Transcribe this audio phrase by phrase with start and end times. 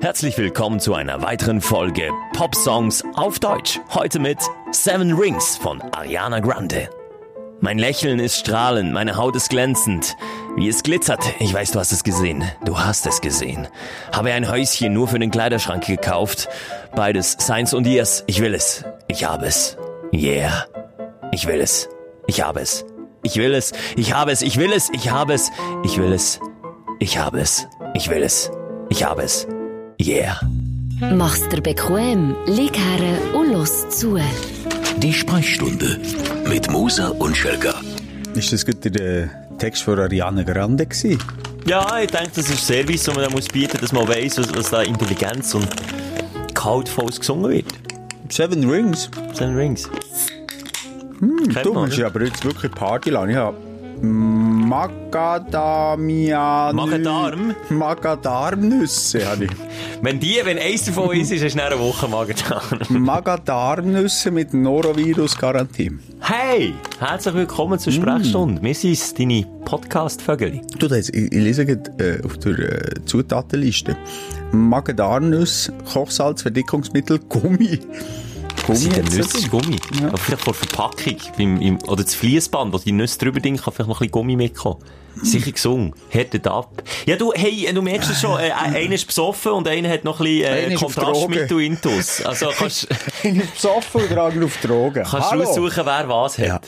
[0.00, 3.80] Herzlich willkommen zu einer weiteren Folge Pop Songs auf Deutsch.
[3.92, 4.38] Heute mit
[4.70, 6.88] Seven Rings von Ariana Grande.
[7.60, 10.16] Mein Lächeln ist strahlend, meine Haut ist glänzend.
[10.54, 11.24] Wie es glitzert.
[11.40, 12.44] Ich weiß, du hast es gesehen.
[12.64, 13.66] Du hast es gesehen.
[14.12, 16.48] Habe ein Häuschen nur für den Kleiderschrank gekauft.
[16.94, 18.22] Beides Science und Yes.
[18.28, 18.84] Ich will es.
[19.08, 19.76] Ich habe es.
[20.14, 20.66] Yeah.
[21.32, 21.88] Ich will es.
[22.28, 22.86] Ich habe es.
[23.24, 23.72] Ich will es.
[23.96, 24.42] Ich habe es.
[24.42, 24.90] Ich will es.
[24.92, 25.50] Ich habe es.
[25.82, 26.38] Ich will es.
[27.00, 27.66] Ich habe es.
[27.94, 28.52] Ich will es.
[28.90, 29.48] Ich habe es.
[30.00, 30.38] Yeah.
[31.00, 34.16] Mach's dir bequem, lieg her und los zu.
[34.98, 35.98] Die Sprechstunde
[36.48, 37.74] mit Musa und Schelga.
[38.34, 41.18] Ist das gut der Text von Ariana Grande gewesen?
[41.66, 44.54] Ja, ich denke, das ist Service, den man da muss bieten dass man weiss, was,
[44.54, 45.68] was da Intelligenz und
[46.54, 47.66] kaltvolles gesungen wird.
[48.28, 49.10] Seven Rings?
[49.32, 49.90] Seven Rings.
[51.18, 52.06] Hm, du musst oder?
[52.06, 53.30] aber jetzt wirklich Party lassen.
[53.30, 53.56] Ich habe
[54.68, 56.72] Macadamia...
[56.74, 57.54] Magen-Darm?
[59.24, 59.50] Habe ich.
[60.02, 62.78] Wenn die, wenn eins davon ist, ist es nach einer Woche Magen-Darm.
[64.34, 65.92] Mit Norovirus-Garantie.
[66.20, 68.62] Hey, herzlich willkommen zur Sprechstunde.
[68.62, 70.60] Wir sind deine Podcast-Vögel.
[70.78, 73.96] Du, da jetzt, ich, ich lese gerade äh, auf der äh, Zutatenliste.
[74.52, 77.80] Magadamnüsse, Kochsalz, Verdickungsmittel, Gummi.
[78.68, 79.48] Was sind denn Nüsse?
[79.48, 79.78] Gummi?
[80.02, 81.16] Aber vielleicht vor der Verpackung.
[81.38, 84.12] Beim, im, oder das Fließband, wo die Nüsse drüber ding, kann vielleicht noch ein bisschen
[84.12, 84.76] Gummi mitkommen.
[85.22, 85.94] Sicher gesungen.
[86.10, 86.82] Härtet ab.
[87.06, 90.20] Ja, du, hey, du merkst es schon, äh, einer ist besoffen und einer hat noch
[90.20, 92.20] ein bisschen Einer äh, ist Kontrastmittel intus.
[92.20, 95.02] Also kannst, Ich bin besoffen und trage auf Drogen.
[95.02, 96.46] kannst du aussuchen, wer was hat.
[96.46, 96.60] Ja.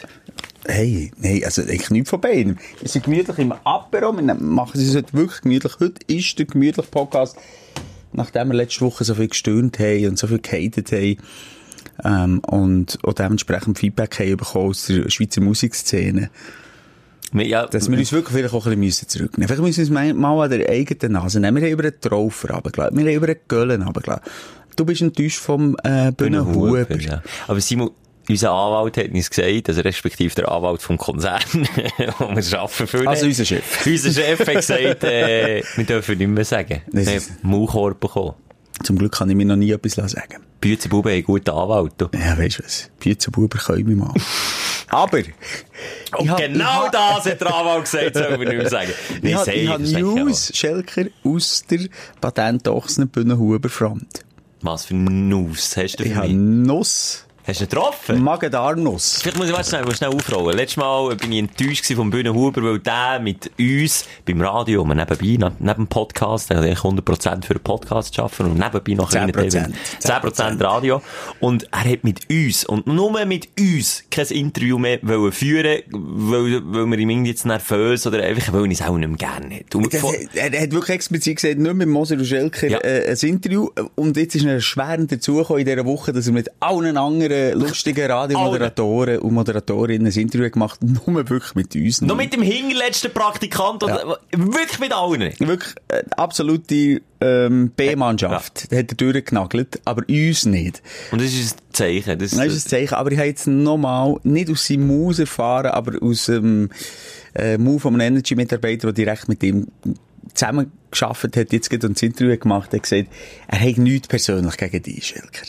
[0.67, 2.59] Hey, nein, also eigentlich nichts von beiden.
[2.81, 5.75] Wir sind gemütlich im Apero, wir machen es heute wirklich gemütlich.
[5.78, 7.37] Heute ist der gemütliche Podcast,
[8.12, 11.19] nachdem wir letzte Woche so viel gestöhnt haben und so viel gehatet haben
[12.05, 16.31] ähm, und auch dementsprechend Feedback haben bekommen aus der Schweizer Musikszene,
[17.33, 19.48] Ja, dass wir uns wirklich vielleicht auch ein bisschen zurücknehmen müssen.
[19.48, 21.56] Vielleicht müssen wir uns mal an der eigenen Nase nehmen.
[21.56, 24.25] Wir haben über den Traufer runtergelassen, wir haben über den Göllen runtergelassen.
[24.77, 26.81] Du bist enttäuscht vom äh, Bühnenhuber.
[26.81, 27.23] Huber, ja.
[27.47, 27.91] Aber Simon,
[28.28, 31.41] unser Anwalt hat uns gesagt, also respektive der Anwalt vom Konzern,
[32.19, 33.87] wo wir arbeiten für Also unser Chef.
[33.87, 36.82] Unser Chef hat gesagt, äh, wir dürfen nicht mehr sagen.
[36.93, 38.34] Wir haben Maulkorb bekommen.
[38.83, 40.43] Zum Glück kann ich mir noch nie etwas sagen.
[40.61, 41.93] Büzenbuben haben Anwalt.
[41.99, 42.09] du.
[42.15, 42.91] Ja, weißt du was?
[42.99, 44.15] Büzenbuber können wir mal.
[44.89, 45.25] Aber, Und
[46.21, 48.91] Ich hab- genau ich hab- das hat der Anwalt gesagt, sollen wir nicht mehr sagen.
[49.23, 49.53] ich habe
[49.85, 51.81] ich News, Schelker, aus der
[52.21, 54.03] Patentochsner Bühnenhuber Front.
[54.03, 54.25] auch.
[54.63, 56.37] Was für ein Nuss hast du Ich für habe mich?
[56.37, 58.23] Nuss, Hast du ihn getroffen?
[58.23, 59.21] Magen-Darm-Nuss.
[59.23, 60.56] Vielleicht muss ich warte, schnell, muss schnell aufrollen.
[60.56, 64.95] Letztes Mal bin ich enttäuscht gewesen vom Bühnenhuber, weil der mit uns beim Radio, wir
[64.95, 68.93] nebenbei, ne- neben dem Podcast, der hat eigentlich 100% für den Podcast arbeiten und nebenbei
[68.93, 69.73] noch 10%.
[70.00, 71.00] 10%, 10 Radio.
[71.41, 76.61] Und er hat mit uns, und nur mit uns, kein Interview mehr wollen führen, weil,
[76.65, 79.61] weil wir ihm irgendwie jetzt nervös oder einfach, weil er es auch nicht mehr gerne.
[79.75, 82.79] Und von- er, er hat wirklich explizit gesagt, nicht mit Moser und Schelker Ja.
[82.79, 83.71] äh, ein Interview.
[83.97, 88.11] Und jetzt ist er erschwerend dazugekommen in dieser Woche, dass er mit allen anderen lustigen
[88.11, 92.01] Radiomoderatoren und Moderatorinnen ein Interview gemacht nur wirklich mit uns.
[92.01, 93.93] noch mit dem hinterletzten Praktikant, und,
[94.33, 95.33] wirklich mit allen.
[95.39, 98.69] Wirklich äh, absolute ähm, B-Mannschaft.
[98.71, 98.79] Ja.
[98.79, 100.83] Hat er durchgenagelt, aber uns nicht.
[101.11, 102.19] Und das ist ein Zeichen.
[102.19, 102.95] Das, Das ist ein Zeichen.
[102.95, 106.71] Aber ich habe jetzt nochmal, nicht aus seinem Maus erfahren, aber aus dem
[107.35, 109.67] äh, Move von einem Energy-Mitarbeiter, der direkt mit ihm
[110.35, 113.09] zusammen geschafft hat, jetzt gerade ein Interview gemacht, hat gesagt,
[113.49, 115.47] er hat nichts persönlich gegen dich, Schelker.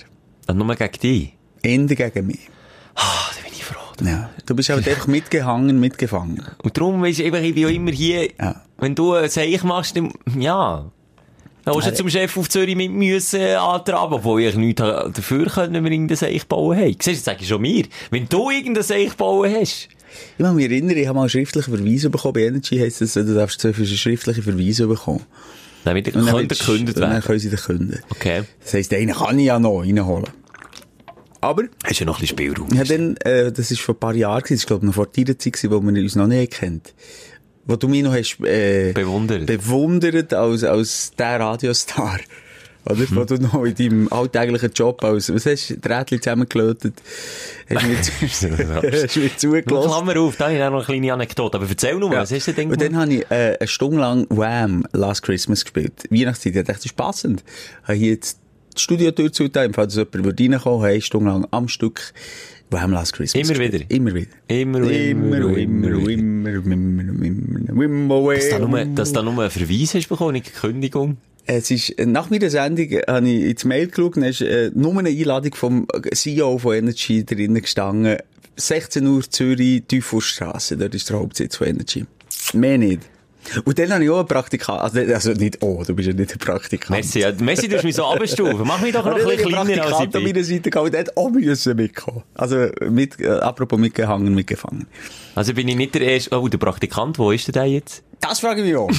[0.48, 1.34] Und nur gegen dich.
[1.63, 2.39] Ende gegen mich.
[2.95, 3.01] Ah,
[3.35, 3.79] da bin ich froh.
[4.03, 4.29] Ja.
[4.45, 6.44] Du bist halt einfach mitgehangen, mitgefangen.
[6.63, 8.61] Und darum du, eben, ich bin ja immer hier, Ja.
[8.77, 10.89] wenn du ein Seich machst, dann, ja.
[11.63, 15.73] Dann musst du zum Chef auf Zürich mit müssen antraben, obwohl ich nichts dafür könnte,
[15.73, 16.88] wenn wir irgendein Seich bauen haben.
[17.00, 17.85] Siehst du, das sage ich schon mir.
[18.09, 19.88] Wenn du irgendein Seich bauen hast,
[20.38, 22.33] Ich kann mich erinnern, ich habe mal einen schriftlichen Verweis bekommen.
[22.33, 25.21] Bei Energy heisst das, du darfst viele schriftliche Verweise bekommen.
[25.83, 28.00] dann dann gekündigt Dann können sie dich künden.
[28.09, 28.41] Okay.
[28.63, 30.27] Das heisst, einen kann ich ja noch reinholen.
[31.41, 32.69] Aber, Hast du ja noch ein bisschen Spielraum?
[32.74, 35.07] ja, dann, äh, das ist vor ein paar Jahren, das ist, glaube ich, noch vor
[35.07, 36.94] deiner Zeit, wo wir uns noch nicht kennt.
[37.66, 39.46] Wo du mich noch hast, äh, Bewundert.
[39.47, 42.19] bewundert als, als der Radiostar.
[42.85, 42.96] Oder?
[42.96, 43.07] Mhm.
[43.15, 46.95] Wo du noch in deinem alltäglichen Job als, was hast du, Drähtchen zusammengelötet,
[47.69, 47.98] hast mir,
[49.04, 49.88] hast mir zugelassen.
[49.89, 51.57] Klammer auf, da habe ich noch eine kleine Anekdote.
[51.57, 54.25] Aber erzähl nur, was hast du denn Und dann habe ich äh, eine Stunde lang
[54.30, 54.86] Wham!
[54.94, 55.94] Last Christmas gespielt.
[56.10, 56.56] Weihnachtszeit.
[56.56, 57.44] Ich dachte, das ist passend.
[57.83, 58.39] Habe hier jetzt
[58.77, 62.13] die Studiotür zugetan, falls jemand würde reinkommen, eine Stunde lang am Stück
[62.71, 62.91] Wham!
[62.91, 63.79] Last Christmas Immer wieder?
[63.89, 64.31] Immer wieder.
[64.47, 65.89] Immer, Immer, immer, immer,
[66.47, 67.83] immer, immer, immer.
[67.83, 71.18] immer, Dass du da nur, dass da nur einen Verweis hast bekommen, nicht eine Kündigung.
[71.45, 74.71] Es ist, äh, nach meiner Sendung habe ich ins Mail geschaut und da ist äh,
[74.74, 78.17] nur eine Einladung vom CEO von Energy drinnen gestanden.
[78.56, 82.06] 16 Uhr Zürich, Teufelsstrasse, dort ist der Hauptsitz von Energy.
[82.53, 83.01] Mehr nicht.
[83.65, 86.31] Und dann habe ich auch einen Praktikant, also, also nicht, oh, du bist ja nicht
[86.31, 86.91] ein Praktikant.
[86.91, 88.65] Messi, ja, Messi, du mich so abstufen.
[88.65, 90.33] Mach mich doch noch ein bisschen kleiner als ich Praktikant an bin.
[90.33, 92.23] meiner Seite gehabt, und der hat auch müssen mitkommen.
[92.35, 94.88] Also, mit, äh, apropos mitgehangen, mitgefangen.
[95.35, 98.03] Also bin ich nicht der erste, oh, der Praktikant, wo ist der denn jetzt?
[98.21, 98.88] Das frage ich mich auch.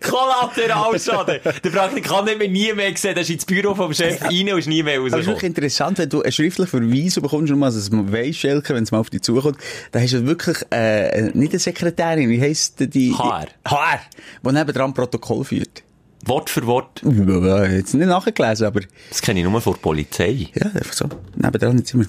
[0.00, 1.38] Kollateralschaden!
[1.64, 4.58] der Praktikant hat mich nie mehr gesehen, der ist ins Büro vom Chef rein und
[4.58, 7.58] ist nie mehr Aber es ist wirklich interessant, wenn du einen schriftlichen Verweis bekommst, nur
[7.58, 9.56] mal, dass man weiss, Schelke, wenn es mal auf dich zukommt,
[9.92, 13.14] dann hast du wirklich, äh, nicht eine Sekretärin, wie heisst die?
[13.14, 13.46] HR.
[13.64, 14.00] HR.
[14.44, 15.84] Die nebendran Protokoll führt.
[16.24, 17.02] Wort für Wort.
[17.04, 18.80] Ja, jetzt nicht nachgelesen, aber,
[19.10, 20.48] Das kenne ich nur von der Polizei.
[20.54, 21.08] ja, einfach so.
[21.36, 22.04] Nebendran jetzt immer.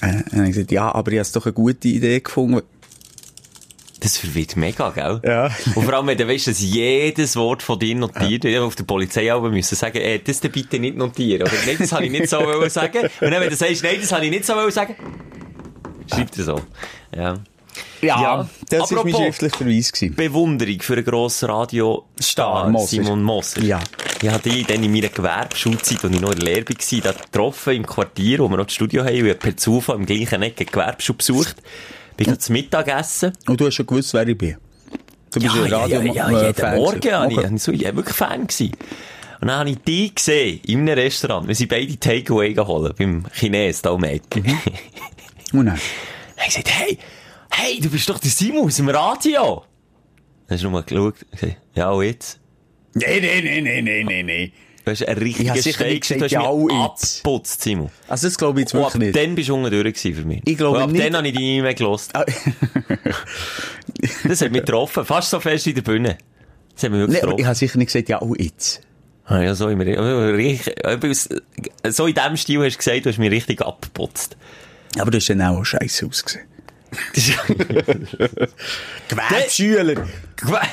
[0.00, 2.62] Äh, dann habe ich gesagt, ja, aber ich habe doch eine gute Idee gefunden.
[4.00, 5.20] Das verwirrt mega, gell?
[5.24, 5.50] Ja.
[5.74, 8.84] Und vor allem, wenn du weißt, dass jedes Wort von dir notiert wird, auf der
[8.84, 11.42] Polizei aber müssen sagen, äh, das bitte nicht notieren.
[11.42, 13.02] Oder nein, das habe ich nicht so wollen sagen.
[13.20, 14.96] Und dann, wenn du sagst, nein, das habe ich nicht so wollen sagen,
[16.10, 16.60] schreibt er so.
[17.14, 17.38] Ja.
[18.00, 19.92] Ja, das war mein schriftlicher Verweis.
[19.92, 20.14] Gewesen.
[20.14, 22.86] Bewunderung für einen grossen Radiostar, Star, Moser.
[22.86, 23.62] Simon Moser.
[23.62, 23.80] Ja.
[24.22, 27.12] Ich habe ihn dann in meiner Gewerbeschulzeit, als ich noch in der Lehre war, da
[27.12, 30.42] getroffen im Quartier, wo wir noch das Studio haben, und ich per Zufall im gleichen
[30.42, 31.56] Ecke Gewerbeschule besucht.
[32.20, 33.32] Bin da zum Mittagessen.
[33.48, 34.56] Und du hast schon gewusst, wer ich bin.
[35.32, 37.50] Du bist ein Radio ja, ja, äh, jeden Fan Morgen habe ich, Okay.
[37.54, 38.46] ich so, ich war wirklich Fan.
[38.46, 38.72] Gewesen.
[39.40, 41.48] Und dann habe ich die gesehen, in einem Restaurant.
[41.48, 44.40] Wir sind beide Takeaway geholt, beim Chines, da um Ecke.
[44.40, 44.44] Mhm.
[45.52, 45.80] Dann Und dann?
[46.36, 46.98] ich gesagt, hey,
[47.52, 49.64] hey, du bist doch der Simon aus dem Radio.
[50.46, 52.38] Dann hast du nochmal geschaut gesagt, ja, und jetzt?
[52.92, 54.52] Nee, nee, nee, nee, nee, nee, nee.
[54.84, 57.90] Du Ich richtigen habe sicher nicht Steak, gesagt, du hast ja, mich abgeputzt, Simon.
[58.08, 59.16] Also das glaube ich jetzt wirklich nicht.
[59.16, 60.42] dann bist du unten durch für mich.
[60.46, 62.12] Ich glaube ab nicht- dann habe ich dich nie mehr gelost.
[64.24, 66.16] Das hat mich getroffen, fast so fest in der Bühne.
[66.74, 67.46] Das hat mich wirklich nee, aber ich getroffen.
[67.46, 68.80] habe sicher nicht gesagt, ja, und jetzt.
[69.26, 69.84] Ah, ja, so immer.
[71.88, 74.36] So in dem Stil hast du gesagt, du hast mich richtig abgeputzt.
[74.98, 76.46] Aber du hast dann auch scheiße ausgesehen.
[79.08, 80.06] Gewerbeschüler!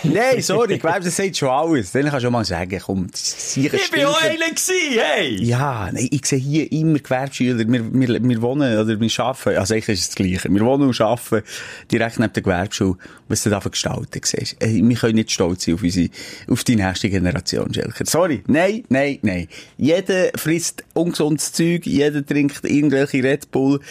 [0.03, 1.91] Nein, sorry, Gewerbe, das sagt schon alles.
[1.91, 5.43] Dann kannst du auch mal sagen, komm, sicher ich bin auch einer gewesen, hey!
[5.43, 7.57] Ja, nein, ich sehe hier immer Gewerbeschüler.
[7.59, 10.49] Wir, wir, wir wohnen, oder wir arbeiten, also eigentlich ist es das Gleiche.
[10.49, 11.43] Wir wohnen und arbeiten
[11.91, 12.97] direkt neben der Gewerbeschule.
[13.29, 14.55] Was du da für Gestalten siehst.
[14.61, 16.09] Wir können nicht stolz sein auf unsere,
[16.49, 18.05] auf die nächste Generation, Schelker.
[18.05, 18.43] Sorry.
[18.47, 19.47] Nein, nein, nein.
[19.77, 23.81] Jeder frisst ungesundes Zeug, jeder trinkt irgendwelche Red Bull.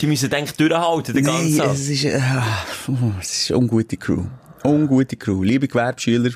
[0.00, 1.80] Die müssen denk durchhalten, den ganzen Satz.
[1.80, 2.20] es ist, äh,
[3.20, 4.24] es ist eine ungute Crew.
[4.66, 5.42] Ungute Crew.
[5.42, 6.30] Liebe Gewerbeschüler.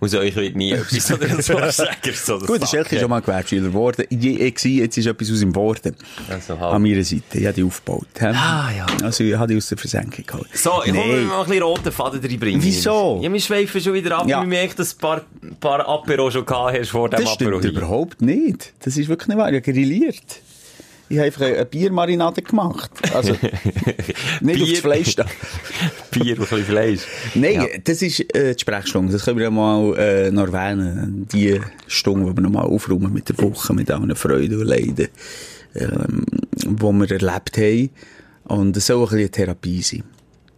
[0.00, 2.12] Aus euch wird nie etwas oder so sagen.
[2.14, 4.04] So Gut, der Schelke ist schon mal Gewerbeschüler geworden.
[4.08, 5.96] Ich war, jetzt ist etwas aus ihm geworden.
[6.28, 6.74] Also, halt.
[6.74, 7.22] An meiner Seite.
[7.38, 8.06] Ich habe die aufgebaut.
[8.20, 8.86] Ah, ja.
[9.02, 10.46] Also, ich habe die aus der Versenkung geholt.
[10.54, 11.14] So, ich Nee.
[11.14, 12.62] will mal ein bisschen roten Faden reinbringen.
[12.62, 13.18] Wieso?
[13.22, 14.28] Ja, wir schweifen schon wieder ab.
[14.28, 14.36] Ja.
[14.38, 14.42] Ja.
[14.42, 15.20] Ich merke, dass du ein
[15.60, 17.58] paar, paar Apero schon gehabt hast vor dem Das Apero.
[17.58, 18.74] stimmt überhaupt nicht.
[18.84, 19.48] Das ist wirklich nicht wahr.
[19.50, 20.42] Ich habe grilliert.
[21.10, 22.90] Ich habe einfach eine Biermarinade gemacht.
[23.14, 23.34] Also,
[24.40, 25.24] nicht das Fleisch da.
[26.10, 27.00] Bier und ein Fleisch.
[27.34, 27.66] Nein, Ja.
[27.82, 29.12] das ist äh, die Sprechstunde.
[29.12, 31.26] Das können wir ja mal äh, noch erwähnen.
[31.32, 35.08] Die Stunde, die wir noch mal aufräumen mit der Woche, mit allen Freuden und Leiden,
[35.74, 36.24] ähm,
[36.56, 37.90] die wir erlebt haben.
[38.44, 40.04] Und es soll ein bisschen Therapie sein.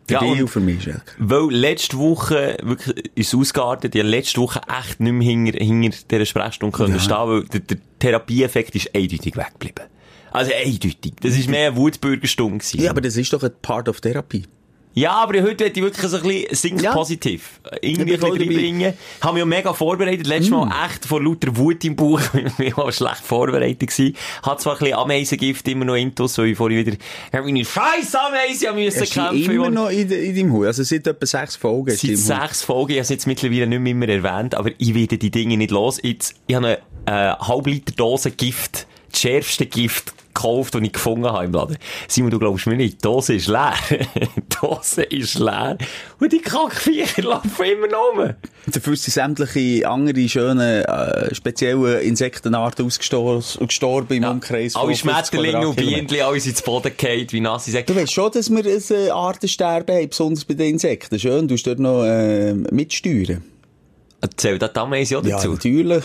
[0.09, 1.03] Für Ja, dich und- für mich, Schelke.
[1.19, 5.99] Weil letzte Woche wirklich ist es ausgeartet, ich letzte Woche echt nicht mehr hinter, hinter
[6.11, 6.99] dieser Sprechstunde Ja.
[6.99, 9.85] stehen, weil der, der Therapieeffekt ist eindeutig weggeblieben.
[10.33, 11.13] Also eindeutig.
[11.21, 12.81] Das ist mehr eine Wutbürgerstunde gewesen.
[12.83, 14.45] Ja, aber das ist doch ein Part of Therapie.
[14.93, 16.93] Ja, aber heute hätte ich wirklich so ein bisschen think Ja.
[16.93, 17.61] positiv.
[17.81, 18.21] Irgendwie Ich.
[18.21, 18.25] Mm.
[18.25, 18.95] reinbringen.
[19.21, 20.27] Haben mich ja mega vorbereitet.
[20.27, 22.21] Letztes Mal echt vor lauter Wut im Bauch.
[22.59, 24.17] Ich war schlecht vorbereitet gewesen.
[24.43, 27.65] Hat zwar ein bisschen Ameisengift immer noch intus, so ich vorhin wieder, ich habe meine
[27.65, 29.51] scheiß Ameisen müssen die kämpfen.
[29.55, 30.67] immer und- noch in, de- in deinem Haus?
[30.67, 33.93] Also seit etwa sechs Folgen Seit sechs Folgen, ich habe es jetzt mittlerweile nicht mehr
[33.93, 36.01] immer erwähnt, aber ich werde die Dinge nicht los.
[36.03, 40.93] Jetzt, ich habe eine äh, halb Liter Dose Gift, das schärfste Gift gekauft, das ich
[40.93, 41.77] gefunden habe im Laden.
[42.09, 43.75] Simon, du glaubst mir nicht, die Dose ist leer.
[43.91, 45.77] die Dose ist leer.
[46.19, 48.31] Und die Kackviecher laufen immer noch rum.
[48.67, 55.69] Dafür sind sämtliche andere schöne, äh, spezielle Insektenarten ausgestorben gestorben im Umkreis Alle 50 Schmetterlinge
[55.69, 55.77] und.
[55.77, 57.93] Bienen, alles ins Boden gefallen, wie nasse Säcke.
[57.93, 61.19] Du weißt schon, dass wir ein äh, Artensterben haben, besonders bei den Insekten.
[61.19, 63.43] Schön, du hast dort noch äh, mitsteuern.
[64.37, 65.53] Zählt das die Ameisen auch Ja, dazu?
[65.53, 66.05] natürlich.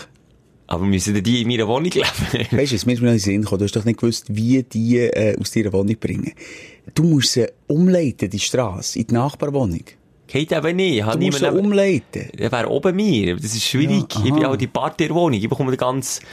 [0.66, 2.50] Aber müssen die in meiner Wohnung leben?
[2.50, 4.00] Weißt du, es mir ist mir noch in den Sinn gekommen, du hast doch nicht
[4.00, 6.32] gewusst, wie die äh, aus deiner Wohnung bringen.
[6.94, 9.84] Du musst sie umleiten, die Straße, in die Nachbarwohnung.
[10.26, 11.06] Geht eben nicht.
[11.06, 12.30] Du musst sie umleiten.
[12.36, 13.36] Der wäre oben mir.
[13.36, 14.12] Das ist schwierig.
[14.14, 15.38] Ja, ich bin auch die Parterwohnung.
[15.40, 16.24] Ich bekomme den ganzen,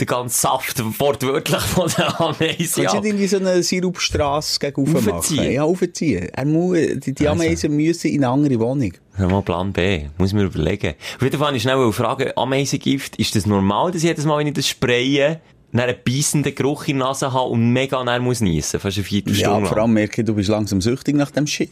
[0.00, 4.84] den ganzen Saft wortwörtlich von der Ameise Kannst du nicht irgendwie so eine Sirupstrasse gegen
[4.84, 5.08] rauf machen?
[5.10, 5.52] Raufziehen?
[5.52, 6.28] Ja, aufziehen.
[6.32, 7.42] Er muss, die, die Also.
[7.42, 8.92] Ameisen müssen in eine andere Wohnung.
[9.14, 10.04] Hör mal Plan B.
[10.18, 10.94] Muss ich mir überlegen.
[11.16, 14.54] Auf jeden Fall ich schnell fragen, Ameisengift, ist das normal, dass jedes Mal, wenn ich
[14.54, 15.40] das spraye,
[15.72, 18.78] dann einen beissenden Geruch in der Nase habe und mega näher muss niessen?
[18.80, 19.84] Fast eine Ja, Viertelstunde vor lang.
[19.84, 21.70] allem merke ich, du bist langsam süchtig nach dem Shit.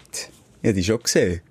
[0.63, 1.41] Ja, die schon gesehen.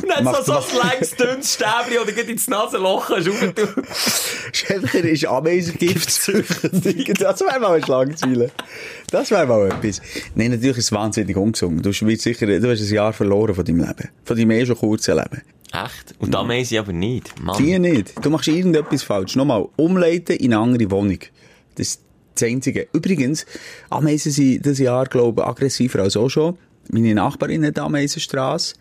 [0.00, 4.50] Und dann so, so ein langes, dünnes Stäbchen oder geht ins Nasenloch kannst du rauf-
[4.52, 7.14] Schelker ist Ameisengift züchten.
[7.18, 8.50] Das wäre mal eine Schlagzeile.
[9.10, 10.00] Das wäre mal etwas.
[10.34, 11.84] Nein, natürlich ist es wahnsinnig ungesund.
[11.84, 14.08] Du wirst sicher, du hast ein Jahr verloren von deinem Leben.
[14.24, 15.42] Von deinem eh schon kurzen Leben.
[15.72, 16.14] Echt?
[16.18, 17.38] Und da meinen sie aber nicht.
[17.40, 17.56] Mann.
[17.58, 18.12] Die nicht.
[18.24, 19.36] Du machst irgendetwas falsch.
[19.36, 21.18] Nochmal, umleiten in eine andere Wohnung.
[21.76, 22.00] Das ist
[22.34, 22.88] das Einzige.
[22.92, 23.46] Übrigens,
[23.88, 26.58] Ameisen sind dieses Jahr, glaube ich, aggressiver als auch schon.
[26.90, 28.74] Meine Nachbarin hat Ameisenstraße.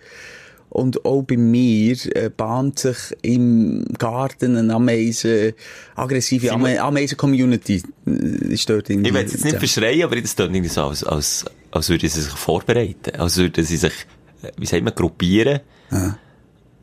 [0.70, 5.54] Und auch bei mir äh, bahnt sich im Garten eine Ameisen,
[5.96, 7.82] aggressive Ame Ameisen-Community.
[8.06, 9.10] äh, Ist dort irgendwie.
[9.10, 12.08] Ich will es jetzt nicht verschreien, aber das klingt irgendwie so, als, als, als würden
[12.08, 13.16] sie sich vorbereiten.
[13.20, 13.94] Als würden sie sich,
[14.44, 15.62] äh, wie sagt man, gruppieren,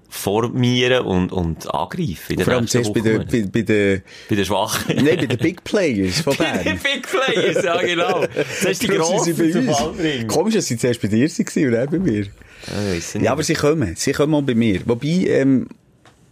[0.08, 2.38] formieren und, und angreifen.
[2.40, 4.96] Vor allem zuerst bei den, bei, bei den, bei den Schwachen.
[5.04, 6.78] nein, bei den Big Players von Bei den Bern.
[6.82, 8.20] Big Players, ja genau.
[8.34, 9.66] Das ist die Grossen zum.
[9.66, 10.26] Ballring.
[10.26, 12.26] Komisch, dass sie zuerst bei dir waren und dann bei mir.
[12.92, 13.14] Nicht.
[13.22, 13.94] Ja, aber sie kommen.
[13.96, 14.80] Sie kommen auch bei mir.
[14.86, 15.66] Wobei, ähm,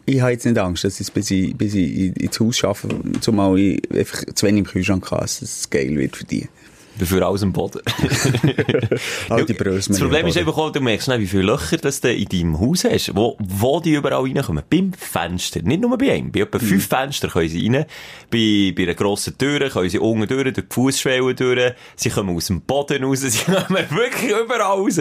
[0.07, 2.89] ich habe jetzt nicht Angst, dass ich, bis ich, bis ich in- ins Haus schaffe,
[3.21, 6.49] zumal ich einfach zu wenig im Kühlschrank habe, dass es geil wird für die.
[6.97, 7.81] Dafür alles am Boden.
[9.29, 9.93] All die Brösel.
[9.93, 12.85] Das Problem ist einfach du merkst nicht, wie viele Löcher das du in deinem Haus
[12.85, 14.63] hast, wo, wo die überall reinkommen.
[14.71, 15.61] Beim Fenster.
[15.63, 16.31] Nicht nur bei einem.
[16.31, 16.63] Bei etwa Mhm.
[16.67, 17.85] fünf Fenstern können sie rein.
[18.31, 21.73] Bei, bei einer grossen Tür können sie unten durch, durch die Fußschwelle durch.
[21.97, 23.21] Sie kommen aus dem Boden raus.
[23.23, 25.01] Sie kommen wirklich überall raus.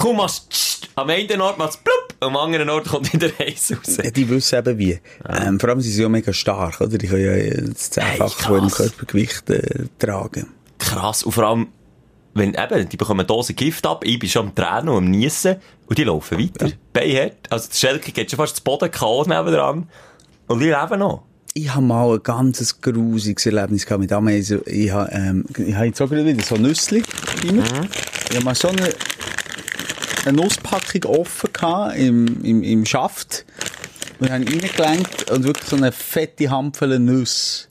[0.00, 3.98] Komm, machst am einen Ort machst plupp, am anderen Ort kommt wieder eins raus.
[4.02, 4.98] Ja, die wissen eben wie.
[5.28, 6.96] Ähm, vor allem sind sie ja mega stark, oder?
[6.96, 8.70] Die können ja das Zehnfache von ihrem.
[8.70, 10.46] Körpergewicht äh, tragen.
[10.78, 11.22] Krass.
[11.22, 11.68] Und vor allem,
[12.32, 15.10] wenn eben, die bekommen eine Dose Gift ab, ich bin schon am Tränen und am
[15.10, 16.72] Niesen und die laufen weiter.
[16.94, 17.36] Beinhart.
[17.50, 19.24] Also, der Schelke geht schon fast zu Boden, K.O.
[19.24, 19.86] nebendran.
[20.46, 21.24] Und die leben noch.
[21.52, 24.62] Ich habe mal ein ganz grusiges Erlebnis gehabt mit Ameisen.
[24.64, 27.02] Ich habe, ähm, ich habe jetzt auch wieder so Nüssli
[27.44, 27.62] rein.
[28.30, 28.94] Ich habe mal so eine,
[30.24, 33.44] eine Nusspackung offen gehabt im, im, im Schaft.
[34.18, 37.68] Und habe reingelenkt und wirklich so eine fette Hampfele Nüsse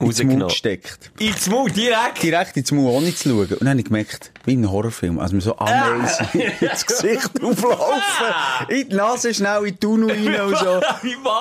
[0.00, 0.22] ins.
[0.24, 1.10] Mund gesteckt.
[1.18, 2.22] Ins Mund, direkt.
[2.22, 3.46] Direkt ins Mund, ohne zu schauen.
[3.46, 6.26] Und dann habe ich gemerkt, wie ein Horrorfilm, als mir so Ameisen
[6.60, 8.02] ins Gesicht auflaufen.
[8.68, 10.80] In die Nase schnell, in die Tunnel rein und so.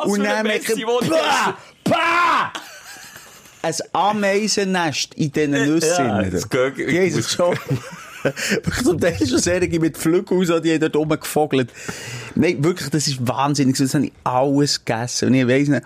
[0.12, 2.54] Und dann merke ich, die bah!
[3.62, 6.06] Ein Ameisennest in diesen Nüssen.
[6.06, 7.58] Ja, das geht- muss- schon.
[8.84, 11.72] Zum Teil schon Serien mit Flügeln aus, die haben dort rumgefogelt.
[12.36, 13.78] Nein, wirklich, das ist wahnsinnig.
[13.78, 15.30] Das habe ich alles gegessen.
[15.30, 15.84] Und ich weiss nicht,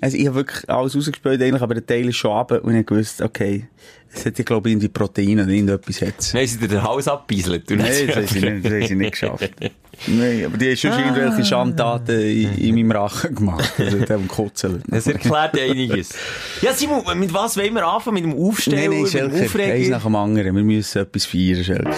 [0.00, 2.64] also ich habe wirklich alles rausgespielt eigentlich, aber der Teil ist schon runter.
[2.64, 3.68] Und ich gewusst, okay,
[4.12, 6.34] es ich glaube, irgendwie Proteine oder irgendetwas hat's.
[6.34, 7.68] Nein, sie dir den Hals abbeiselt.
[7.70, 9.50] Nein, das haben sie nicht, das haben sie nicht geschafft.
[10.06, 13.72] Nein, aber die haben schon irgendwelche Schandtaten in, in meinem Rachen gemacht.
[13.78, 14.82] Also dem Kutzen.
[14.88, 16.14] Das erklärt einiges.
[16.62, 18.14] Ja, Simon, mit was wollen wir anfangen?
[18.14, 20.56] Mit dem Aufstellen, Nein, nein, mit Schelker, eins nach dem anderen.
[20.56, 21.90] Wir müssen etwas feiern, Schelker.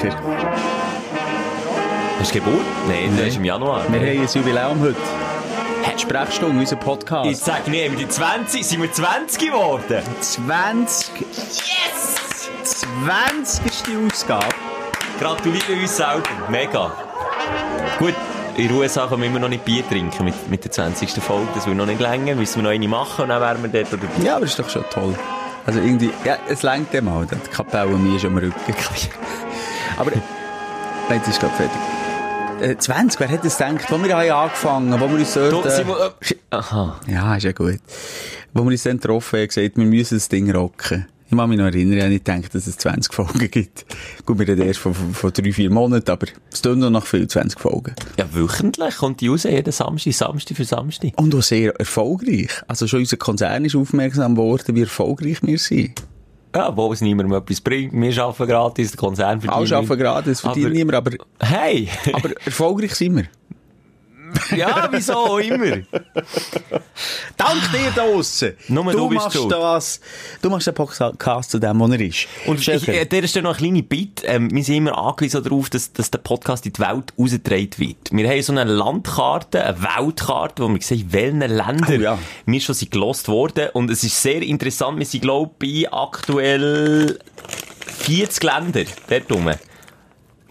[2.18, 2.64] Hast du Geburt?
[2.88, 3.84] Nein, das ist im Januar.
[3.90, 5.31] Wir haben ein Jubiläum heute.
[5.98, 7.44] Sprechstunde, unser Ich Podcast.
[7.44, 10.02] sag nicht, wir die 20, sind wir 20 geworden?
[10.20, 11.10] 20.
[11.20, 12.50] Yes!
[12.64, 14.46] 20 ist die Ausgabe.
[15.20, 16.22] Gratuliere uns selber.
[16.48, 16.92] Mega.
[17.98, 18.14] Gut,
[18.56, 21.10] in den USA können wir immer noch nicht Bier trinken mit, mit der 20.
[21.22, 21.48] Folge.
[21.54, 22.34] Das will noch nicht länger.
[22.34, 23.92] Müssen wir noch eine machen und dann wären wir dort.
[23.92, 25.14] Oder Ja, aber ist doch schon toll.
[25.66, 27.26] Also irgendwie, ja, es längt dem mal.
[27.26, 28.54] Die Kapelle mir ist am Rücken.
[29.96, 30.10] aber,
[31.08, 31.78] nein, jetzt ist gerade fertig.
[32.62, 33.90] Äh, 20, wer hätte es gedacht?
[33.90, 35.66] Wo wir haben angefangen, wo wir uns dort...
[35.66, 37.00] Äh, Simon, äh, aha.
[37.08, 37.80] Ja, ist ja gut.
[38.52, 41.06] Wo wir uns dann getroffen haben, gesagt, wir müssen das Ding rocken.
[41.28, 43.84] Ich kann mich noch erinnern, ich habe nicht gedacht, dass es 20 Folgen gibt.
[44.26, 47.06] Gut, wir reden erst von, von, von drei, vier Monaten, aber es tun noch nach
[47.06, 47.96] viel 20 Folgen.
[48.16, 51.12] Ja, wöchentlich kommt die raus, jeden Samstag, Samstag für Samstag.
[51.16, 52.50] Und auch sehr erfolgreich.
[52.68, 56.00] Also schon unser Konzern ist aufmerksam geworden, wie erfolgreich wir sind.
[56.54, 57.92] Ja, wo es niemandem etwas bringt.
[57.94, 59.72] Wir arbeiten gratis, der Konzern verdient.
[59.72, 61.88] Alle arbeiten das verdient niemand, aber, Hey!
[62.12, 63.24] aber erfolgreich sind wir.
[64.56, 65.78] Ja, wieso auch immer?
[67.36, 68.52] Dank dir da draussen.
[68.68, 69.52] Nur du bist machst schuld.
[69.52, 70.00] das,
[70.40, 72.26] du machst den Podcast zu dem, wo er ist.
[72.46, 74.26] Und ich, an dieser Stelle noch eine kleine Bitte.
[74.26, 78.12] Ähm, wir sind immer angewiesen darauf, dass, dass der Podcast in die Welt rausgetragen wird.
[78.12, 82.18] Wir haben so eine Landkarte, eine Weltkarte, wo wir sehen, in welchen Ländern Oh ja.
[82.46, 83.68] wir schon sind gelost worden.
[83.72, 84.98] Und es ist sehr interessant.
[84.98, 87.18] Wir sind, glaube ich, bei aktuell
[87.86, 89.50] 40 Länder dort rum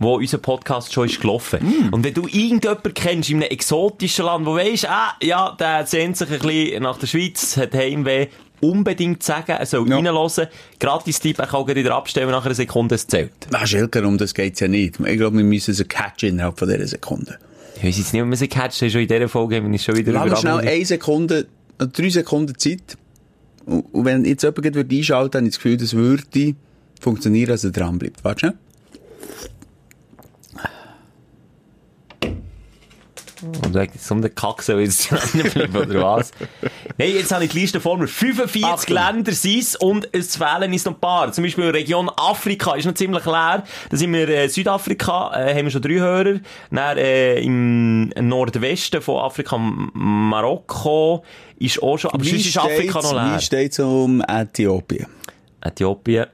[0.01, 1.59] wo unser Podcast schon ist gelaufen.
[1.61, 1.93] Mm.
[1.93, 6.17] Und wenn du irgendjemanden kennst in einem exotischen Land, wo weisst, ah, ja, der sehnt
[6.17, 8.27] sich ein bisschen nach der Schweiz, hat Heimweh,
[8.61, 9.97] unbedingt sagen, er soll Ja.
[9.97, 10.47] reinhören.
[10.79, 13.31] Gratis-Tipp, er kann wieder abstellen, nach einer Sekunde, es zählt.
[13.51, 14.99] Na, Schelker, um das geht's ja nicht.
[14.99, 17.37] Ich glaube, wir müssen sie catchen innerhalb von dieser Sekunde.
[17.77, 19.95] Ich weiss jetzt nicht, ob wir sie catchen, schon in dieser Folge haben wir schon
[19.95, 22.97] wieder Lass schnell eine Sekunde, äh, drei Sekunden Zeit.
[23.65, 26.55] Und, wenn jetzt jemand gleich würde einschalten, habe ich das Gefühl, das würde
[26.99, 28.23] funktionieren, als er dran bleibt.
[28.23, 28.55] Warte
[33.43, 35.09] Und sagt, so um den Kack soll jetzt
[35.53, 36.31] bleiben, oder was?
[36.97, 38.07] Nein, jetzt habe ich die Liste vor mir.
[38.07, 38.95] 45 Achtung.
[38.95, 41.31] Länder sind es und es fehlen uns noch ein paar.
[41.31, 43.63] Zum Beispiel Region Afrika ist noch ziemlich leer.
[43.89, 46.39] Da sind wir äh, Südafrika, äh, haben wir schon drei Hörer.
[46.69, 51.23] Dann äh, im Nordwesten von Afrika, Marokko,
[51.59, 53.37] ist auch schon, aber sonst ist Afrika noch leer.
[53.37, 55.07] Wie steht es um Äthiopien?
[55.61, 56.25] Äthiopien,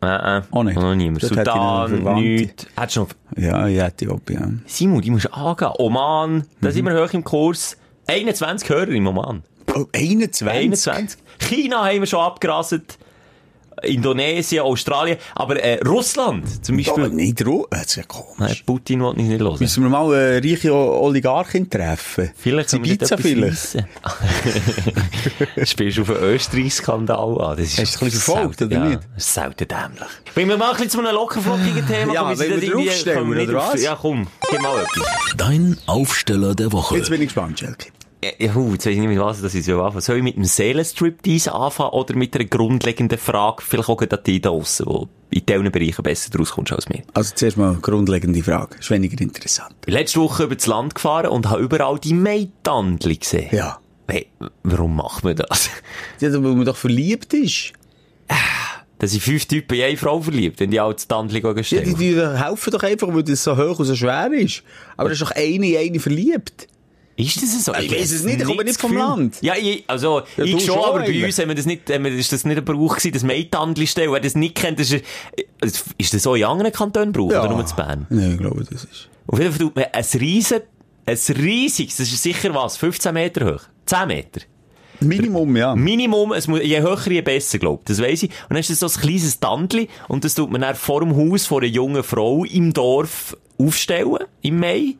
[0.00, 0.76] äh, Auch nicht.
[0.76, 1.22] noch niemand.
[1.22, 2.66] Dort hätte ich noch Sudan, nichts.
[2.76, 4.62] Hättest du noch Ja, in Äthiopien.
[4.66, 5.70] Simon, die musst du angehen.
[5.78, 7.76] Oman, da sind wir hoch im Kurs.
[8.06, 9.42] 21 Hörer im Oman.
[9.74, 10.46] Oh, 21?
[10.48, 11.20] 21.
[11.40, 12.98] China haben wir schon abgerasselt.
[13.82, 15.18] Indonesien, Australien.
[15.34, 17.08] Aber äh, Russland zum Aber Beispiel.
[17.10, 17.66] nicht Ruhe.
[17.70, 18.62] Das ist ja Nein, komisch.
[18.64, 19.56] Putin wollte ich nicht hören.
[19.58, 22.30] Müssen wir mal eine reiche O- Oligarchin treffen?
[22.36, 25.68] Vielleicht können wir dort Ibiza etwas vielleicht?
[25.68, 27.56] Spielst du auf einen Österreich-Skandal an?
[27.56, 29.00] Das ist Hast du ein bisschen verfolgt, oder ja, nicht?
[29.14, 30.08] Das ist selten dämlich.
[30.34, 33.30] Wenn wir mal ein bisschen zu einem lockerflockigen Thema Ja, kommen, sind wir draufstellen, kommen
[33.32, 33.82] wir nicht oder auf- was?
[33.82, 35.06] Ja, komm, gib mal etwas.
[35.36, 36.96] Dein Aufsteller der Woche.
[36.96, 37.88] Jetzt bin ich gespannt, Schelke.
[38.24, 40.00] Ja, Ja, hu, jetzt weiß ich nicht, mit was das ist so anfangen.
[40.00, 44.40] Soll ich mit einem Seelenstriptease anfangen oder mit einer grundlegenden Frage, vielleicht auch an die
[44.40, 47.02] da draussen, wo in diesen Bereichen besser rauskommst als mir?
[47.14, 48.76] Also zuerst mal eine grundlegende Frage.
[48.78, 49.74] Ist weniger interessant.
[49.80, 53.54] Ich bin letzte Woche über das Land gefahren und habe überall die Maidtandli gesehen.
[53.54, 53.78] Ja.
[54.08, 54.26] Hey,
[54.62, 55.68] warum macht man das?
[56.18, 57.74] Ja, weil man doch verliebt ist.
[58.98, 61.80] Da sind fünf Typen in eine Frau verliebt, wenn die alle das Tandli gehen Ja,
[61.82, 64.64] die, die helfen doch einfach, weil das so hoch und so schwer ist.
[64.96, 66.66] Aber da ist doch eine in eine verliebt.
[67.18, 67.74] Ist das so?
[67.74, 69.06] Ich weiss es nicht, ich komme nicht vom Gefühl.
[69.06, 69.38] Land.
[69.40, 72.04] Ja, ich, also, Ja, ich schon, schon aber bei uns haben wir das nicht, haben
[72.04, 74.12] wir, ist das nicht ein Brauch gewesen, das Maidtandli stellen.
[74.12, 75.02] Wer das nicht kennt, ist, äh,
[75.98, 78.06] ist das so in anderen Kantonen Brauch, oder nur zu Bern?
[78.08, 79.08] Nein, ich glaube, das ist...
[79.26, 80.60] Auf jeden Fall tut man ein riesen,
[81.06, 84.40] ein riesiges, das ist sicher was, 15 Meter hoch, 10 Meter.
[85.00, 85.74] Minimum, ja.
[85.74, 88.30] Minimum, es muss, je höher, je besser, glaub Das weiss ich.
[88.30, 91.16] Und dann ist das so ein kleines Tandli und das tut man dann vor dem
[91.16, 94.94] Haus von einer jungen Frau im Dorf aufstellen, im Mai.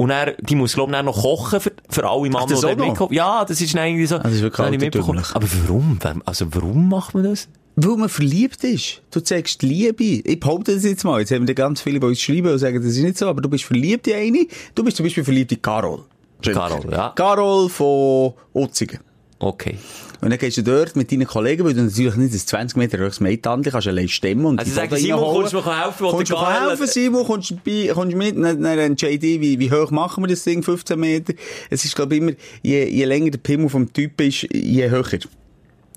[0.00, 3.12] Und er, die muss, glaub ich, noch kochen für, für alle Mann, die auch mitkommen.
[3.12, 4.16] Ja, das ist irgendwie so.
[4.16, 5.26] das ist wirklich altertümlich.
[5.34, 5.98] Aber warum?
[6.24, 7.48] Also, warum macht man das?
[7.76, 9.02] Weil man verliebt ist.
[9.10, 10.02] Du zeigst Liebe.
[10.02, 11.20] Ich behaupte das jetzt mal.
[11.20, 13.42] Jetzt haben wir ganz viele bei uns schreiben und sagen, das ist nicht so, aber
[13.42, 14.46] du bist verliebt in eine.
[14.74, 16.04] Du bist zum Beispiel verliebt in Carol.
[16.40, 17.10] Carol, ja.
[17.14, 19.00] Carol von Utzigen.
[19.42, 19.78] Okay.
[20.20, 22.98] Und dann gehst du dort mit deinen Kollegen, weil du natürlich nicht das 20 Meter
[22.98, 25.34] hohes Mädtandli kannst allein stemmen und Also sagen, Simon, reinholen.
[25.40, 27.24] kommst du mir helfen, Kommst du mir helfen, Simon?
[27.24, 28.36] Kommst du bei, kommst mit?
[28.36, 30.62] Dann, dann entscheide ich, wie, wie hoch machen wir das Ding?
[30.62, 31.32] 15 Meter?
[31.70, 35.20] Es ist, glaube ich, immer, je, je länger der Pimmel vom Typ ist, je höher.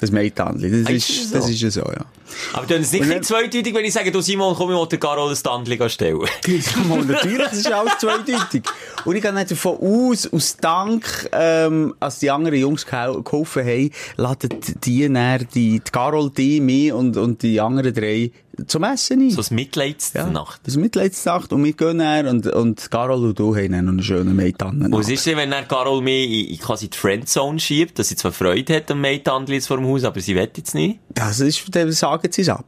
[0.04, 0.70] Das Mädtandli.
[0.70, 1.52] Das ist ist, das das so?
[1.52, 2.06] ist ja so, ja.
[2.54, 5.00] Aber ist es nicht dann- zweideutig, wenn ich sage, du Simon, komm, ich will der
[5.00, 6.18] Carol ein Tandli stellen.
[6.90, 8.64] Mal, natürlich, das ist alles zweideutig.
[9.06, 13.92] Und ich gehe nicht davon aus, aus Dank, ähm, als die anderen Jungs geholfen haben,
[14.18, 14.50] laden
[14.84, 18.32] die, dann die, die Carol, die, mich und, und die anderen drei
[18.68, 19.32] zum Essen ein.
[19.32, 20.62] So ein Mitleidsnacht.
[20.64, 23.94] Das ist Mitleidsnacht und wir gehen dann und, und Carol und du haben dann noch
[23.94, 24.82] eine schöne Mädchen.
[24.86, 28.16] Und was ist denn, wenn dann Carol mich in, quasi die Friendzone schiebt, dass sie
[28.16, 31.00] zwar Freude hat am Maidtandli jetzt vor dem Haus, aber sie will jetzt nicht?
[31.10, 32.66] Das ist, dann sagen sie es ab.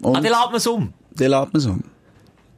[0.00, 0.92] Und Ah, dann lädt man es um.
[1.14, 1.84] dann lädt man es um.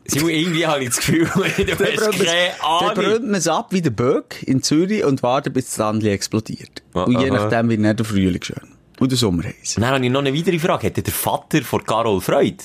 [0.06, 2.26] Simon, irgendwie habe ich das Gefühl, du Dann hast keine
[2.60, 2.94] dann Ahnung.
[2.94, 6.82] brennt man es ab wie der Böck in Zürich und wartet, bis das Landli explodiert.
[6.92, 7.36] Ah, und je aha.
[7.42, 8.73] nachdem wird dann der Frühling schön.
[9.00, 9.76] Und der Sommer heiß.
[9.76, 10.86] Und dann habe ich noch eine weitere Frage.
[10.86, 12.64] Hätte der Vater von Carol Freude?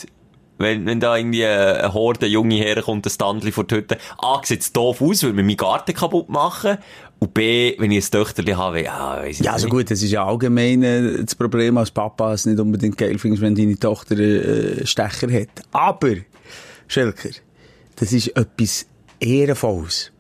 [0.62, 3.98] Wenn, wenn da irgendwie eine Horde junge herkommt, ein Standli vor die Hütte.
[4.18, 6.78] A, sieht's doof aus, weil wir meinen Garten kaputt machen.
[7.20, 9.72] Und B, wenn ich ein Töchterli habe, ja, weiss ich Ja, also nicht.
[9.72, 13.42] gut, das ist ja allgemein äh, das Problem als Papa, es nicht unbedingt geil findest,
[13.42, 15.50] wenn deine Tochter äh, Stecher hat.
[15.72, 16.16] Aber,
[16.88, 17.30] Schelker,
[17.96, 18.86] das ist etwas
[19.20, 20.12] Ehrenvolles.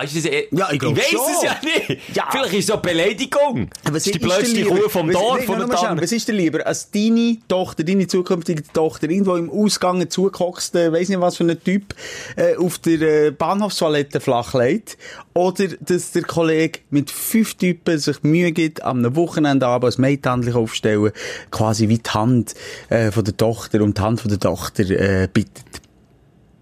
[0.00, 1.20] Ah, ist das eh- Ja, ich weiss schon.
[1.36, 2.16] es ja nicht.
[2.16, 2.24] Ja.
[2.30, 3.68] Vielleicht ist es eine Beleidigung.
[3.84, 4.70] Was das ist die blödste lieber?
[4.76, 6.00] Kuh vom Dorf, nein, schnell, Tanne.
[6.02, 11.08] Was ist dir lieber, als deine Tochter, deine zukünftige Tochter, irgendwo im Ausgang zugehockste, weiss
[11.10, 11.94] nicht was für ein Typ,
[12.36, 14.96] äh, auf der äh, Bahnhofstoilette flach legt?
[15.34, 20.54] Oder, dass der Kollege mit fünf Typen sich Mühe gibt, am Wochenende abends ein Mädchen
[20.54, 21.12] aufstellen,
[21.50, 22.54] quasi wie die Hand
[22.88, 25.64] äh, von der Tochter und die Hand von der Tochter äh, bittet?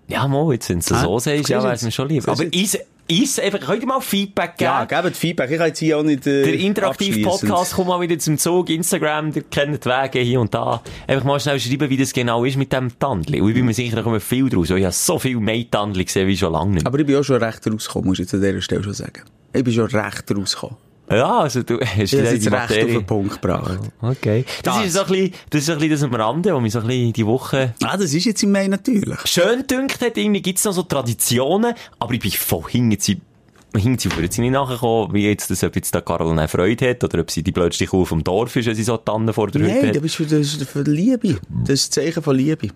[0.08, 2.22] Ja, mal, jetzt, wenn du Ah, so sagst, ja, es mir schon lieb.
[2.24, 4.70] Siehst du Aber ist, ist einfach, könnt ihr mal Feedback geben?
[4.70, 5.50] Ja, gebt Feedback.
[5.50, 8.68] Ich kann jetzt hier auch nicht äh, Der interaktive Podcast kommt mal wieder zum Zug.
[8.68, 10.82] Instagram, ihr kennt die Wege hier und da.
[11.06, 13.40] Einfach mal schnell schreiben, wie das genau ist mit dem Tandli.
[13.40, 14.70] Und ich bin mir sicher, da kommen viel draus.
[14.70, 16.86] weil Ich habe so viel Maid-Tandli gesehen wie schon lange nicht.
[16.86, 19.22] Aber ich bin auch schon recht rausgekommen, muss ich jetzt an dieser Stelle schon sagen.
[19.52, 20.87] Ich bin schon recht rausgekommen.
[21.10, 22.86] Ja, also du hast jetzt die recht auf Materie.
[22.94, 23.78] den Punkt gebracht.
[24.00, 24.44] Okay.
[24.62, 24.86] Das, Das.
[24.86, 26.80] ist so ein bisschen, das ist so ein bisschen das am Rande, was mich so
[26.80, 29.18] ein bisschen die Woche Ah, das ist jetzt im Mai natürlich.
[29.26, 30.16] schön dünkt hat.
[30.16, 32.98] Irgendwie gibt's noch so Traditionen, aber ich bin voll hinten
[33.76, 37.04] hinten sie jetzt nicht nachgekommen, wie jetzt das, ob jetzt da Carol eine Freude hat,
[37.04, 39.60] oder ob sie die blödste Kuh vom Dorf ist, wenn sie so Tannen vor der
[39.60, 39.96] Hütte Nein, hat.
[39.96, 41.36] das ist für, das ist für Liebe.
[41.64, 42.68] Das ist ein Zeichen von Liebe.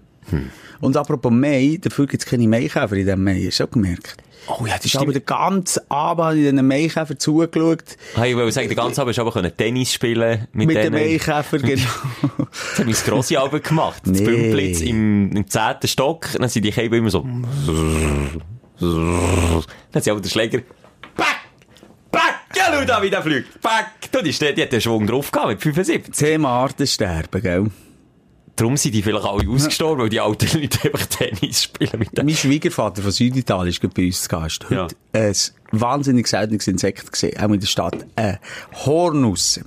[0.81, 4.17] Und apropos Mai, dafür gibt es keine Maikäfer in diesem Mai, hast du auch gemerkt?
[4.49, 7.97] Oh ja, das Ich habe den ganzen Abend in diesen Maikäfer zugeschaut.
[8.15, 10.93] Hey, ich wollte sagen, den ganzen Abend aber können Tennis spielen mit, Mit den.
[10.93, 11.83] Maikäfer, genau.
[12.51, 14.03] Das hat mein grosse Album gemacht.
[14.05, 14.25] Das Nee.
[14.25, 16.29] Bümplitz im, im zehnten Stock.
[16.33, 17.27] Dann sind die Käfer immer so.
[18.81, 20.61] Dann hat sie aber den Schläger.
[21.17, 21.37] Pack!
[22.11, 22.35] Pack!
[22.57, 23.61] Ja, schau da, wie der fliegt.
[23.61, 24.11] Pack!
[24.11, 26.15] Du, die, die hat den Schwung drauf gehabt mit 75.
[26.15, 27.71] Thema Artensterben, gell?
[28.57, 32.27] Darum sind die vielleicht alle ausgestorben, weil die alten Leute einfach Tennis spielen mit dem.
[32.27, 34.65] Mein Schwiegervater von Süditalien ist bei uns zu Gast.
[34.71, 34.89] Heute Ja.
[35.21, 35.35] ein
[35.73, 38.07] wahnsinnig seltenes Insekt gesehen, auch in der Stadt.
[38.17, 38.39] Ein
[38.85, 39.61] Hornuss.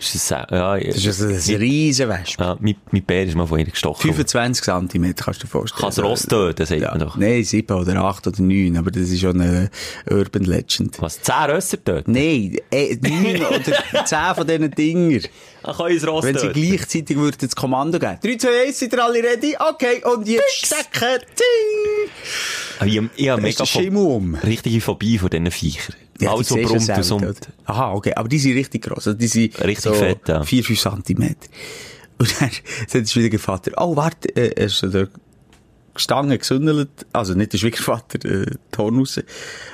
[0.00, 0.46] Ist das, ja.
[0.46, 2.42] Das ist ein, ein riesen Wespe.
[2.42, 4.00] ja, mein, mein Bär ist mal von ihr gestochen.
[4.14, 5.80] 25 cm, kannst du dir vorstellen.
[5.80, 6.90] Kann das Ross töten, sagt ja.
[6.90, 7.16] man doch.
[7.16, 9.70] Nein, 7 oder 8 oder 9, aber das ist schon eine
[10.08, 11.02] Urban Legend.
[11.02, 11.20] Was?
[11.20, 12.12] 10 Rösser töten?
[12.12, 15.20] Nein, äh, 9 oder 10 von diesen Dinger.
[15.64, 16.62] Ach, kann ich Ross Wenn sie töten?
[16.62, 18.18] gleichzeitig würden das Kommando geben.
[18.22, 19.56] 3, 2, 1, seid ihr alle ready?
[19.58, 21.24] Okay, und jetzt stecken.
[21.34, 22.10] Ting!
[22.78, 24.34] Aber Ich, ich habe mega Schimmel um.
[24.36, 25.96] richtige Phobie von diesen Viechern.
[26.20, 27.34] Ja, du brummt und oder?
[27.64, 28.12] Aha, okay.
[28.14, 29.06] Aber die sind richtig gross.
[29.06, 30.42] Also die sind Richtig so fett, ja.
[30.42, 31.36] 4, 5 cm.
[32.18, 32.50] Und dann
[32.88, 35.06] sagt der Schwiegervater, oh, warte, äh, er ist so da
[35.94, 39.20] gestanden, gesündelt, also nicht der Schwiegervater, äh, die Horn raus.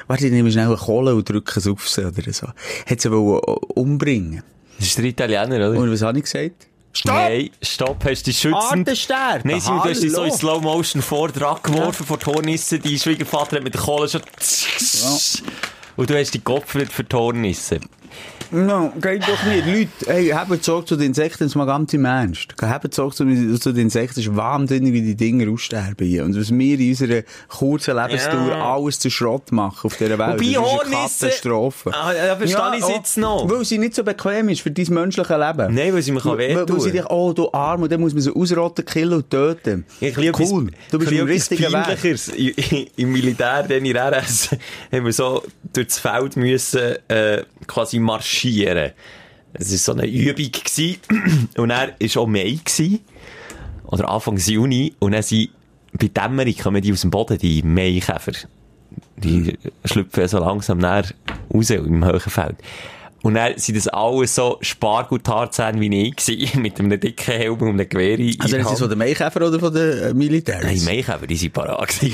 [0.07, 2.49] Warte, ich nehme schnell eine Kohle und drücke es auf sie oder so.
[2.87, 4.43] Hat sie wollen äh, umbringen.
[4.79, 5.79] Das ist der Italiener, oder?
[5.79, 6.67] Und was habe ich gesagt?
[6.93, 7.15] Stopp!
[7.15, 8.89] Nein, stopp, hast du dich schützend...
[8.89, 9.51] Artensterben!
[9.51, 10.33] Nein, Simon, du hast dich so in!
[10.33, 12.79] Slow Motion vor dran geworfen, vor die Hornisse.
[12.79, 14.23] Dein Schwiegervater hat mit der Kohle schon...
[15.97, 17.81] Und du hast dich geopfert für die Hornisse.
[18.51, 19.67] No, geht doch nicht.
[19.67, 22.55] Leute, hey, habt Sorge zu den Insekten, das mal ganz im Ernst.
[22.61, 26.25] Habt Sorge zu, zu den Insekten, es ist wahnsinnig, wie die Dinger aussterben hier.
[26.25, 28.75] Und was wir in unserer kurzen Lebensdauer Ja.
[28.75, 31.93] alles zu Schrott machen auf dieser Welt, Wobei das ist eine Katastrophe.
[31.95, 33.51] Ah, ja, verstehe ich oh, jetzt noch.
[33.51, 35.75] Weil sie nicht so bequem ist für dein menschliches Leben.
[35.75, 38.01] Nein, weil sie mir kann Weil, weil sie wehtun dich, oh, du Arm, und dann
[38.01, 39.85] muss man sie ausrotten, killen und töten.
[40.01, 40.71] Ich liebe cool.
[40.91, 42.91] Du bist im richtigen Weg.
[42.97, 44.51] Im Militär, dann in RS,
[44.93, 47.99] haben wir so durch das Feld müssen, äh, quasi
[48.35, 48.93] marschieren.
[49.53, 50.97] Es war so eine Übung gewesen.
[51.57, 53.01] Und er war auch Mai gewesen.
[53.87, 54.95] Oder Anfang Juni.
[54.99, 55.51] Und dann sind,
[55.93, 58.33] bei Dämmerung kommen die aus dem Boden, die Maikäfer.
[59.17, 61.05] Die schlüpfen so langsam näher
[61.53, 62.57] raus im Höhenfeld.
[63.25, 67.69] Und dann sind das alles so Spargutarzähne wie ich gewesen, mit einem dicken Helm und
[67.71, 70.63] einem Gewehr in Also, der das von den Maikäfer oder von den äh, Militärs?
[70.63, 71.89] Nein, Maikäfer, die sind parat.
[72.03, 72.13] Wir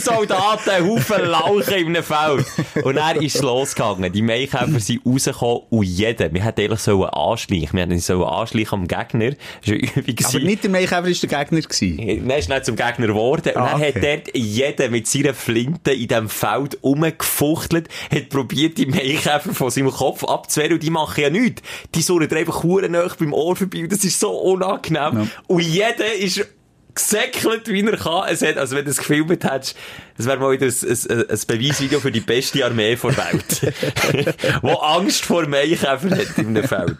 [0.00, 2.46] Soldaten, Haufen Lauchen in einem Feld.
[2.82, 4.10] Und dann ist es losgegangen.
[4.10, 7.74] Die Maikäfer sind rausgekommen und jeder, wir hätten eigentlich sollen anschleichen.
[7.74, 9.32] Wir hätten uns sollen anschleichen am Gegner.
[9.66, 11.60] Aber nicht der Maikäfer war der Gegner.
[11.60, 12.26] Gewesen.
[12.26, 13.52] Dann ist er zum Gegner geworden.
[13.54, 13.92] Und Ah, dann okay.
[13.94, 19.70] hat dort jeder mit seiner Flinte in diesem Feld rumgefuchtelt, hat probiert, die Maikäfer von
[19.70, 20.74] seinem Kopf abzuwehren.
[20.74, 21.62] Und die machen ja nichts.
[21.94, 23.82] Die surren dir einfach huren beim Ohr vorbei.
[23.82, 25.30] Und das ist so unangenehm.
[25.46, 26.46] Und jeder ist
[26.94, 28.28] gesäckelt, wie er kann.
[28.28, 29.76] Es hat, also wenn du es gefilmt hättest,
[30.16, 34.34] das wäre mal wieder ein, ein, ein Beweisvideo für die beste Armee der Welt.
[34.62, 36.96] Wo Angst vor Maikäfer hat in einem Feld.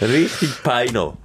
[0.00, 1.16] Richtig Peino.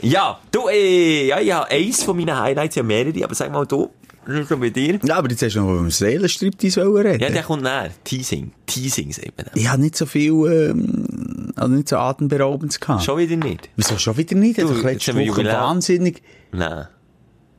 [0.00, 3.90] Ja, du, äh, ja, ja, eins von meinen Highlights, ja mehrere, aber sag mal du,
[4.28, 4.98] denn bei dir?
[5.04, 7.20] Ja, aber jetzt hast du noch über Seelenstriptease reden.
[7.20, 7.90] Ja, der kommt näher.
[8.04, 8.52] Teasing.
[8.66, 9.46] Teasing, sagt man.
[9.46, 9.54] dann.
[9.54, 13.02] Ich habe nicht so viel, ähm, also nicht so atemberaubend gehabt.
[13.02, 13.70] Schon wieder nicht?
[13.76, 14.58] Wieso schon wieder nicht?
[14.60, 16.22] Du, jetzt letzte Woche wahnsinnig.
[16.52, 16.88] Nein.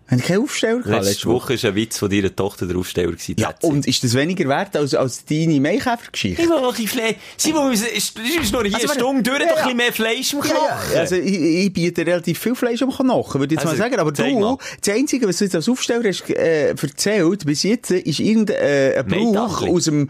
[0.10, 3.12] Habe ich keinen Aufsteller gehabt Letzte Woche war ein Witz von deiner Tochter der Aufsteller
[3.12, 3.36] gewesen.
[3.38, 6.42] Ja, und ist das weniger wert als, als deine Maikäfergeschichte?
[6.42, 7.16] Ich will noch ein bisschen Fleisch.
[7.38, 8.18] Simon, es ist
[8.52, 8.88] noch hier Also.
[8.94, 10.58] Stunde durch, Ja, doch ein bisschen mehr Fleisch im Knochen.
[10.94, 13.90] ja, also ich, ich biete relativ viel Fleisch am Knochen, würde ich jetzt Also, mal
[13.90, 14.00] sagen.
[14.00, 14.58] Aber zeig mal.
[14.58, 18.58] du, das Einzige, was du jetzt als Aufsteller hast äh, erzählt, bis jetzt, ist irgendein
[18.58, 20.10] äh, Brauch aus dem,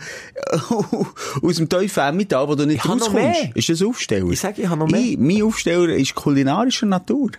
[1.42, 3.50] aus dem tiefen Emmental, wo du nicht Ich rauskommst.
[3.54, 4.30] Ist das Aufsteller?
[4.32, 5.02] Ich sage, ich habe noch mehr.
[5.02, 7.32] Ich, mein Aufsteller ist kulinarischer Natur.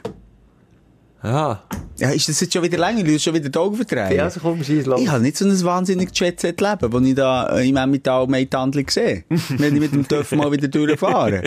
[1.23, 1.63] Ja.
[1.99, 3.03] Ja, ist das jetzt schon wieder länger?
[3.03, 4.17] Du hast schon wieder die Augen verdrehen.
[4.17, 5.01] Ja, also komm, schieß los.
[5.01, 9.25] Ich habe nicht so ein wahnsinniges Jet-Set-Leben, das ich da äh, im Emmental Meitandli sehe.
[9.29, 11.43] wenn ich mit dem TÜV mal wieder durchfahre.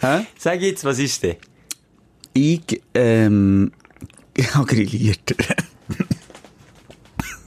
[0.00, 0.26] Hä?
[0.36, 1.36] Sag jetzt, was ist denn?
[2.34, 3.70] Ich, ähm,
[4.36, 5.20] ich habe grilliert.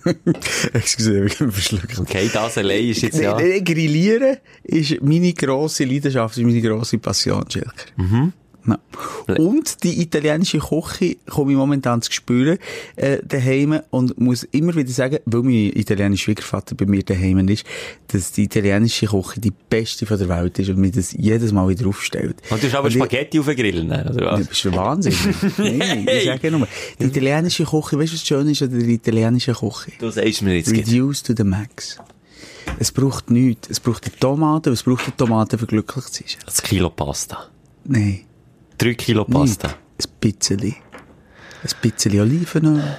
[0.73, 1.99] Excuse, ich bin verschluckt.
[1.99, 3.35] Okay, das allein ist jetzt ja...
[3.35, 7.73] Grillieren ist meine grosse Leidenschaft, ist meine grosse Passion, Schilker.
[7.97, 8.31] Mhm.
[8.67, 9.35] Ja.
[9.37, 12.57] Und die italienische Küche komme ich momentan zu spüren,
[12.95, 17.63] äh, daheim und muss immer wieder sagen, weil mein italienischer Schwiegervater bei mir daheim ist,
[18.07, 21.67] dass die italienische Küche die beste von der Welt ist und mir das jedes Mal
[21.69, 22.37] wieder aufstellt.
[22.49, 24.11] Und du hast aber Und ich- Spaghetti auf den Grill, ne?
[24.13, 24.47] oder was?
[24.47, 25.19] bist du wahnsinnig?
[25.57, 26.67] Nein, ich sage nur,
[26.99, 29.91] die italienische Küche, weißt du, was schön ist an der italienischen Küche?
[29.99, 30.71] Du sagst mir jetzt.
[30.71, 31.97] Reduce to the max.
[32.79, 33.69] Es braucht nichts.
[33.69, 36.39] Es braucht eine Tomate, es braucht eine Tomate, für glücklich zu sein.
[36.45, 37.47] das Kilo Pasta.
[37.85, 38.21] Nein.
[38.77, 39.67] Drei Kilo Pasta.
[39.67, 39.77] Nicht.
[40.05, 40.61] Ein bisschen.
[40.61, 42.97] Ein bisschen Olivenöl,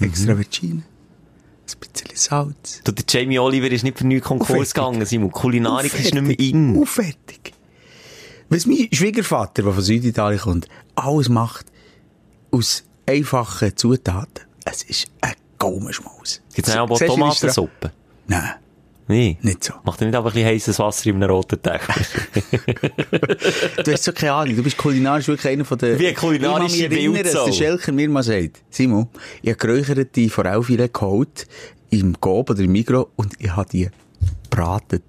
[0.00, 2.80] extra Virgin, ein bisschen Salz.
[2.82, 5.30] Du, der Jamie Oliver ist nicht für nichts Konkurs gegangen, Simon.
[5.30, 6.76] Kulinarik ist nicht mehr in.
[6.76, 7.52] Und fertig.
[8.48, 11.66] Was mein Schwiegervater, der von Süditalien kommt, alles macht
[12.50, 14.46] aus einfachen Zutaten.
[14.64, 16.40] Es ist ein Gaumenschmaus.
[16.76, 17.92] Auch wie es Tomatensuppe?
[18.28, 18.54] Nein,
[19.08, 19.38] Nee.
[19.42, 19.74] nicht so.
[19.84, 21.94] Macht er nicht aber ein bisschen heißes Wasser in einem roten Techer?
[23.84, 24.56] Du hast so keine Ahnung.
[24.56, 25.98] Du bist kulinarisch wirklich einer von der...
[25.98, 27.38] Wie eine kulinarische Ich Wildsau.
[27.38, 29.08] dass der Schelker mir mal sagt, Simon,
[29.42, 31.46] ich habe geräucherte Forellfilet geholt,
[31.90, 33.88] im Coop oder im Migros, und ich habe die
[34.50, 35.04] bratet.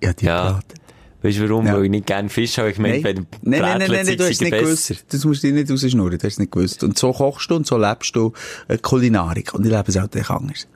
[0.00, 0.52] Ich habe die Ja.
[0.52, 0.78] bratet.
[1.22, 1.66] weißt du warum?
[1.66, 1.74] Ja.
[1.74, 2.70] Weil ich nicht gerne Fisch habe.
[2.70, 4.62] Ich meine, Nein, wenn nein, nein, nein, nein, nein, du hast nicht besser.
[4.64, 5.04] gewusst.
[5.08, 6.84] Das musst du dir nicht rausschnurren, du hast nicht gewusst.
[6.84, 8.32] Und so kochst du und so lebst du
[8.68, 9.52] äh, Kulinarik.
[9.54, 10.66] Und ich lebe es halt echt anders.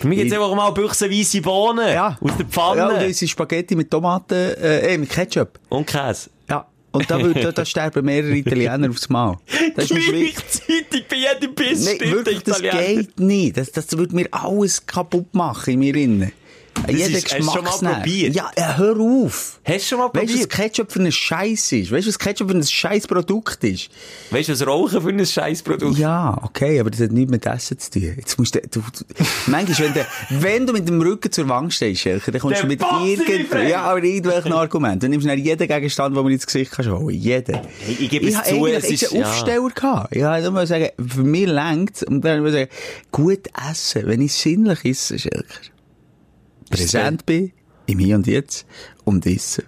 [0.00, 1.96] Für mich gibt's einfach mal büchsenweise Bohnen.
[1.98, 2.78] Aus der Pfanne.
[2.78, 5.58] Ja, und ist Spaghetti mit Tomaten, äh, eh, mit Ketchup.
[5.68, 6.30] und Käse.
[6.48, 6.66] Ja.
[6.92, 9.36] Und da, da, da sterben mehrere Italiener aufs Mal.
[9.76, 10.02] Das ist mir.
[10.12, 13.02] Gleichzeitig bei jedem Biss stimmt wirklich, das Italiener.
[13.02, 13.56] geht nicht.
[13.56, 16.32] Das, das würde mir alles kaputt machen in mir innen.
[16.88, 17.96] Jeder ist- hast du schon mal Geschmacksnerv.
[17.98, 18.34] probiert?
[18.34, 19.58] Ja, äh, hör auf.
[19.64, 20.50] Hast du schon mal Weißt du, was probiert?
[20.50, 21.90] Ketchup für ein Scheiß ist?
[21.92, 23.90] Weißt du, was Ketchup für ein scheiß Produkt ist?
[24.30, 25.98] Weißt du, was Rauchen für ein Scheißprodukt?
[25.98, 28.14] Ja, okay, aber das hat nichts mit Essen zu tun.
[28.16, 30.06] Jetzt musst du, du, du manchmal, wenn du,
[30.42, 33.28] wenn du mit dem Rücken zur Wand stehst, Schelker, dann kommst Der du mit Passiv,
[33.28, 33.70] irgend, ey.
[33.70, 35.00] ja, aber irgendwelchen Argumenten.
[35.00, 37.14] Du nimmst dann jeden Gegenstand, den man ins Gesicht kann holen.
[37.14, 37.58] Jeden.
[37.88, 39.28] Ich- ich gebe es zu, es ist- einen ja.
[39.28, 40.16] Aufsteller gehabt.
[40.16, 42.70] Ich habe immer sagen, für mich längt und dann muss ich sagen,
[43.12, 45.44] gut essen, wenn ich sinnlich esse, Schelker.
[46.70, 47.52] Präsent bin,
[47.86, 48.66] im Hier und Jetzt,
[49.04, 49.64] und esse,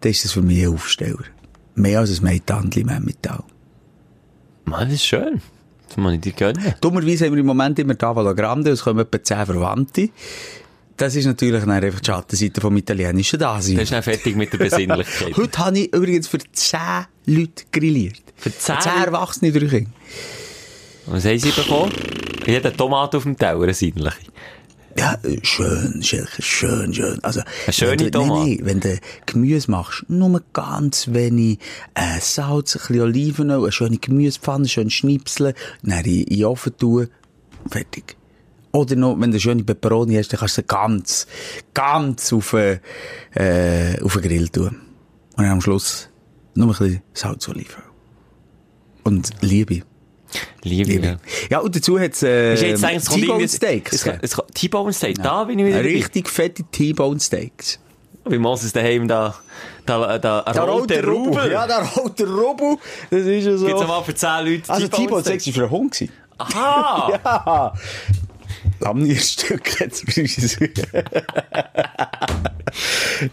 [0.00, 1.24] dann ist das für mich ein Aufsteller.
[1.74, 3.42] Mehr als ein Meitandli Memmittal.
[4.64, 5.40] Mann, das ist schön.
[5.88, 6.74] Das muss ich dir gönnen.
[6.80, 10.10] Dummerweise haben wir im Moment immer Tavola Grande, es kommen etwa 10 Verwandte.
[10.96, 13.74] Das ist natürlich dann einfach die Schattenseite vom italienischen Dasein.
[13.74, 15.36] Du bist dann fertig mit der Besinnlichkeit.
[15.36, 16.78] Heute habe ich übrigens für 10
[17.26, 18.22] Leute grilliert.
[18.36, 19.06] Für 10 10 Leute?
[19.06, 19.90] Erwachsene, drei Kinder.
[21.06, 21.92] Was haben sie bekommen?
[22.46, 24.16] Jeder Tomate auf dem Teller, eine sinnliche.
[24.96, 27.18] Ja, schön, Schelker, schön, schön.
[27.22, 28.18] Also, Eine schöne wenn du.
[28.20, 31.58] Nein, nein, wenn du Gemüse machst, nur ganz wenig
[31.94, 36.76] äh, Salz, ein bisschen Olivenöl, eine schöne Gemüsepfanne, schön schnipseln, dann in, in den Ofen
[36.76, 37.08] tun,
[37.70, 38.16] fertig.
[38.72, 41.26] Oder noch, wenn du eine schöne Peperoni hast, dann kannst du sie ganz,
[41.74, 42.80] ganz auf, äh,
[43.34, 44.80] äh, auf den Grill tun.
[45.36, 46.08] Und dann am Schluss
[46.54, 47.82] nur ein bisschen Salz, Olivenöl.
[49.04, 49.82] Und Liebe.
[50.62, 51.18] Liebe, Liebe.
[51.50, 51.58] ja.
[51.60, 54.06] Und dazu hat es äh, T-Bone Steaks.
[54.54, 55.82] T-Bone Steak, da bin ich wieder.
[55.82, 57.78] Richtig fette T-Bone Steaks.
[58.24, 59.34] Wie Moses daheim da,
[59.84, 61.50] da, da, Der rote Rubel.
[61.50, 62.76] Ja, der rote Rubel.
[63.10, 63.66] Das ist ja so.
[63.66, 65.40] Gibt's mal für 10 Leute also T-Bone T-Bone Steak?
[65.40, 65.92] Steaks war für einen Hund.
[65.92, 66.12] gewesen.
[66.38, 67.20] Aha!
[67.24, 67.72] Ja.
[68.80, 70.04] Lamnierstück jetzt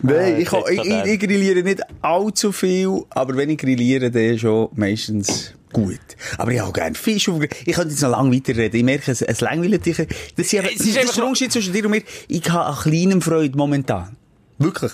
[0.01, 4.69] Nein, ich, ich, ich, ich grilliere nicht allzu viel, aber wenn ich grilliere, dann schon
[4.75, 5.99] meistens gut.
[6.37, 8.77] Aber ich habe gerne Fisch Ich könnte jetzt noch lange weiterreden.
[8.77, 9.97] Ich merke, es, es langweilt dich.
[9.97, 12.03] Das, ist aber- Es das ist ist einfach der Unterschied zwischen dir und mir.
[12.27, 14.15] Ich habe an kleinem Freude momentan.
[14.57, 14.91] Wirklich.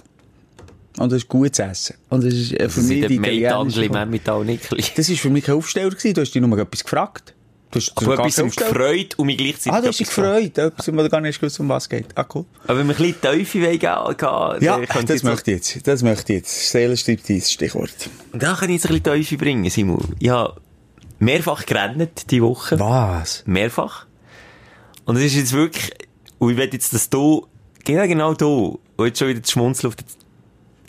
[0.98, 1.96] Und das ist gutes Essen.
[2.10, 3.90] Und das ist äh, für Das mich die italienische.
[4.96, 5.90] Das war für mich kein Aufsteller.
[5.90, 6.14] Gewesen.
[6.14, 7.34] Du hast dich nur etwas gefragt.
[7.72, 10.58] Du hast Aber etwas gefreut und mich gleichzeitig Ah, du hast dich gefreut.
[10.58, 12.06] Etwas, wo du gar nicht gewusst, um was es geht.
[12.16, 12.46] Ah, cool.
[12.68, 15.86] Aber wenn wir ein bisschen wollen gehen, Ja, das möchte ich jetzt.
[15.88, 16.72] Das möchte ich jetzt.
[16.72, 17.90] Seelenstriptease, Stichwort.
[18.34, 19.98] auch- Da kann ich jetzt ein bisschen tiefer bringen, Simon.
[20.26, 20.62] Habe
[21.20, 22.80] mehrfach gerannt diese Woche.
[22.80, 23.44] Was?
[23.46, 24.06] Mehrfach.
[25.06, 25.92] Und es ist jetzt wirklich,
[26.40, 27.48] und ich will jetzt, dass du,
[27.84, 30.06] genau, genau du, und jetzt schon wieder die Schmunzel auf den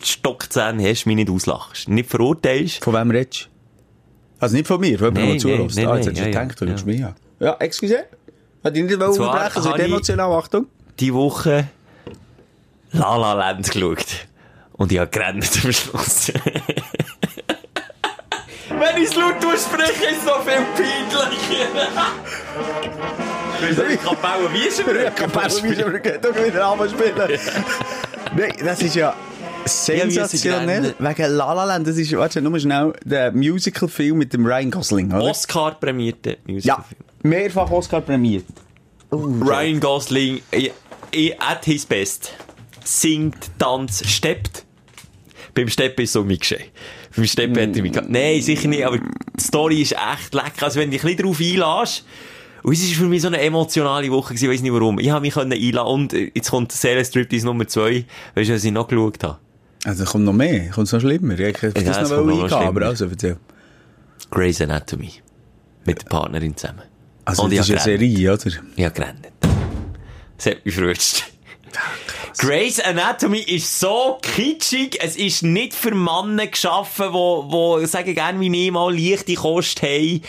[0.02, 1.88] Stockzähnen hast, mich nicht auslachst.
[1.88, 2.82] Nicht verurteilst.
[2.84, 3.48] Von wem redest?
[4.38, 5.74] Also nicht von mir, Nein, der nein, zuhört.
[5.74, 6.84] nein, Ah, jetzt nein, hast du ja, gedacht, du ja.
[6.84, 7.14] mich an.
[7.40, 8.04] Ja, excuse.
[8.62, 10.66] Hat ich nicht mal unterbrechen, so emotional, Achtung.
[11.00, 11.68] Die Woche
[12.92, 14.04] La La Land geschaut.
[14.72, 16.32] Und ich habe gerannt am Schluss.
[18.78, 21.30] Wenn ich es laut ausspreche, ist es noch viel peinlicher.
[23.60, 26.22] Du hast Kapelle Wiesenbrück.
[26.22, 27.38] Du wieder anfangen spielen.
[28.36, 29.14] Nein, das ist ja
[29.64, 30.94] sensationell.
[30.98, 35.08] Wegen La La Land, das ist, warte, nur schnell, der Musical-Film mit dem Ryan Gosling,
[35.12, 35.22] oder?
[35.24, 37.00] Oscar prämierte Ja, Musicalfilm.
[37.22, 38.44] mehrfach Oscar prämiert.
[39.10, 40.70] Ryan Gosling, eh,
[41.12, 42.32] eh, at his best.
[42.84, 44.64] Singt, tanzt, steppt.
[45.54, 46.70] Beim Steppen ist so mitgeschehen.
[47.16, 47.92] Beim Steppen hat er mich.
[48.08, 50.64] Nein, sicher nicht, aber die Story ist echt lecker.
[50.64, 52.04] Also wenn du dich ein bisschen darauf einlässt,
[52.62, 54.98] und es war für mich so eine emotionale Woche, gewesen, ich weiss nicht warum.
[54.98, 58.04] Ich habe mich einladen und äh, jetzt kommt Serie Striptease Nummer 2.
[58.34, 59.38] Weißt du, was ich noch geschaut habe?
[59.84, 61.38] Also kommt noch mehr, kommt noch schlimmer.
[61.38, 63.36] Ich hätte Ja, das noch eingehen, aber also erzähl.
[64.30, 65.12] Grey's Anatomy.
[65.84, 66.82] Mit der Partnerin zusammen.
[67.24, 67.80] Also Und das ist eine.
[67.98, 68.50] Serie, oder?
[68.84, 69.28] Habe gerannt.
[70.36, 71.24] Das hat mich verrutscht.
[72.38, 78.40] Grey's Anatomy ist so kitschig, es ist nicht für Männer geschaffen, wo, wo, sagen gerne
[78.40, 80.22] wie ich mal, leichte Kost haben,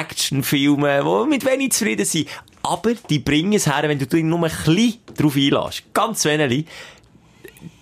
[0.00, 2.28] Actionfilme, wo mit wenig zufrieden sind.
[2.62, 5.82] Aber die bringen es her, wenn du dich nur ein bisschen drauf einlässt.
[5.94, 6.66] Ganz wenig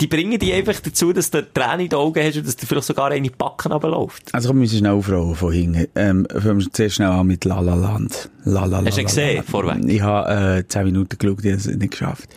[0.00, 2.66] die bringen dich einfach dazu, dass du Tränen in den Augen hast und dass du
[2.66, 4.32] vielleicht sogar eine Backen runterläuft.
[4.32, 5.86] Also komm, wir müssen schnell aufrollen von hinten.
[5.94, 8.30] Ähm, fangen wir zuerst schnell an mit La La Land.
[8.44, 9.84] La La Hast du ihn gesehen, vorweg?
[9.86, 12.28] Ich habe äh, 10 Minuten geschaut, ich habe es nicht geschafft.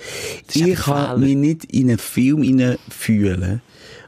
[0.53, 3.61] Ich kann mich nicht in einen Film hineinfühlen,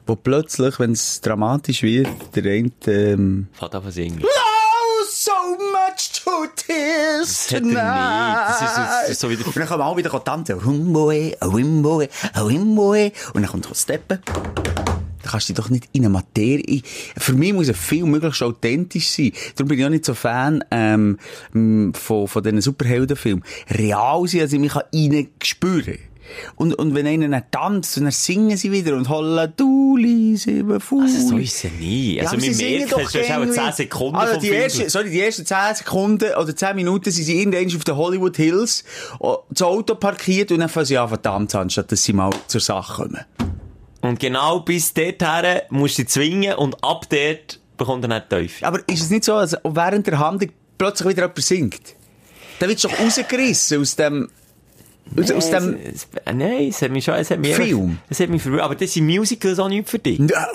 [0.08, 2.72] wo plötzlich, wenn es dramatisch wird, der eine...
[2.88, 4.22] Ähm, Fährt singen.
[5.92, 6.48] Much to
[7.54, 7.76] er nicht.
[7.76, 10.64] Das ist- das ist so wie der- Und dann kann man auch wieder tanzen.
[10.66, 13.12] Wimboe, a Wimboe.
[13.34, 14.20] Und dann kommt noch Steppen.
[15.24, 16.82] Da kannst du dich doch nicht in eine Materie...
[17.18, 19.32] Für mich muss ein Film möglichst authentisch sein.
[19.56, 21.18] Darum bin ich auch nicht so Fan ähm,
[21.94, 23.44] von, von diesen Superheldenfilmen.
[23.70, 26.11] Real sein, also ich mich reinspüren kann.
[26.56, 29.98] Und, und wenn einer dann tanzt, dann singen sie wieder und holla du,
[30.36, 31.04] sieben Fuß.
[31.04, 32.20] Also so ist es nie.
[32.20, 34.62] Also aber wir merken, es ist auch irgendwie- 10 Sekunden also die Film.
[34.62, 38.38] ersten, sorry, die ersten 10 Sekunden oder 10 Minuten sind sie irgendwann auf den Hollywood
[38.38, 38.84] Hills
[39.50, 42.62] das Auto parkiert und dann fangen sie an verdammt an, statt dass sie mal zur
[42.62, 43.26] Sache kommen.
[44.02, 48.66] Und genau bis dorthin musst du sie zwingen und ab dort bekommt er nicht Teufel.
[48.66, 51.82] Aber ist es nicht so, dass während der Handlung plötzlich wieder jemand singt?
[52.60, 54.30] Dann wird doch rausgerissen aus dem...
[55.18, 55.76] Aus, aus dem...
[55.84, 57.98] Es, es, nein, es hat mich schon, es hat mich Film?
[58.10, 58.64] Es hat mich verwirrt.
[58.64, 60.20] Aber das sind Musicals auch nicht für dich.
[60.20, 60.48] Ja.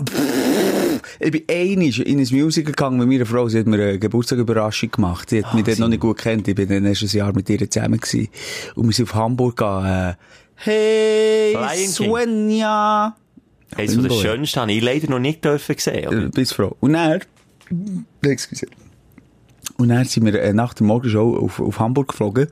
[1.20, 3.48] Ich bin einig in ein Musical gegangen mit meiner Frau.
[3.48, 5.30] Sie hat mir eine Geburtstagsüberraschung gemacht.
[5.30, 6.48] Sie hat mich dort noch nicht gut kennt.
[6.48, 8.28] Ich bin dann erst ein Jahr mit ihr zusammen gewesen.
[8.74, 10.10] Und wir sind auf Hamburg gegangen.
[10.10, 10.14] Äh,
[10.56, 11.88] hey, Lion.
[11.88, 13.16] Svenja.
[13.76, 16.06] Eines von der schönsten habe ich leider noch nicht dürfen sehen.
[16.06, 16.76] Aber Äh, Bis Frau.
[16.80, 17.20] Und dann,
[18.22, 18.66] excuse.
[19.76, 22.48] Und dann sind wir äh, nach der Morgenshow auf, auf Hamburg geflogen.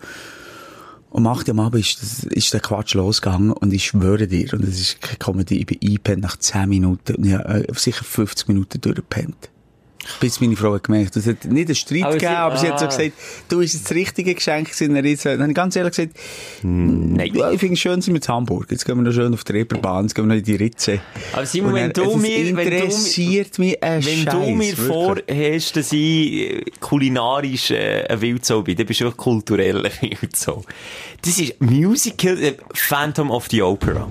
[1.15, 4.65] Um 8 Uhr am Abend ist, ist der Quatsch losgegangen und ich schwöre dir, und
[4.65, 8.49] es ist keine Comedy, ich bin eingepennt nach 10 Minuten und ich äh, sicher 50
[8.49, 9.49] Minuten durchgepennt.
[10.21, 12.69] Bis meine Frau hat gemerkt, es hat nicht einen Streit Aber sie- gegeben, aber sie
[12.71, 12.89] hat so ah.
[12.89, 13.13] gesagt,
[13.49, 14.95] du, ist jetzt das richtige Geschenk gewesen.
[15.25, 16.17] Dann habe ich ganz ehrlich gesagt,
[16.63, 17.31] nein.
[17.35, 18.67] ja, ich finde es schön, sind wir in Hamburg.
[18.71, 21.01] Jetzt gehen wir noch schön auf die Reeperbahn, jetzt gehen wir noch in die Ritze.
[21.33, 24.51] Aber Simon, Und wenn dann- du mir- wenn du interessiert mich ein Wenn Scheiß, du
[24.51, 29.85] mir vorhast, dass ich äh, kulinarisch äh, ein Wildsau bin, dann bist du auch kulturell
[29.87, 30.63] ein Wildsau.
[31.23, 34.09] Das ist Musical äh, Phantom of the Opera.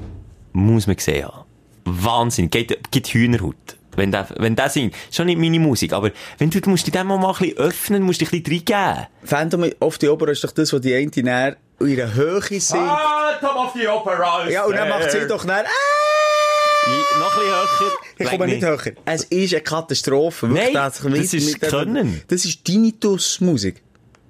[0.53, 1.43] Muss man gesehen haben.
[1.86, 2.49] Wahnsinn.
[2.49, 3.56] Geht, gibt Hühnerhaut.
[3.95, 4.95] Wenn der, wenn der singt.
[5.12, 8.03] Schon nicht meine Musik, aber wenn du, du musst dich dann mal ein bisschen öffnen,
[8.03, 9.08] musst dich ein bisschen reingeben.
[9.23, 12.69] Phantom of the Opera ist doch das, was die eine näher in ihrer Höhe singt.
[12.69, 17.19] Phantom of the Opera ja, und dann macht sie doch näher, ah!
[17.19, 17.91] Noch ein bisschen höher.
[18.19, 18.93] Ich komme nicht höher.
[19.06, 20.49] Es ist eine Katastrophe.
[20.49, 20.73] wirklich.
[20.73, 22.21] Nein, mit- das ist mit dem- Können.
[22.27, 23.82] Das ist Tinnitus-Musik.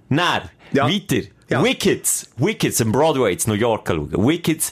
[0.10, 0.88] Nein, Ja.
[0.88, 1.28] weiter.
[1.49, 1.63] Ja.
[1.63, 2.30] Wickeds.
[2.38, 4.12] Wickeds am Broadway in New York schauen.
[4.12, 4.71] Wickeds.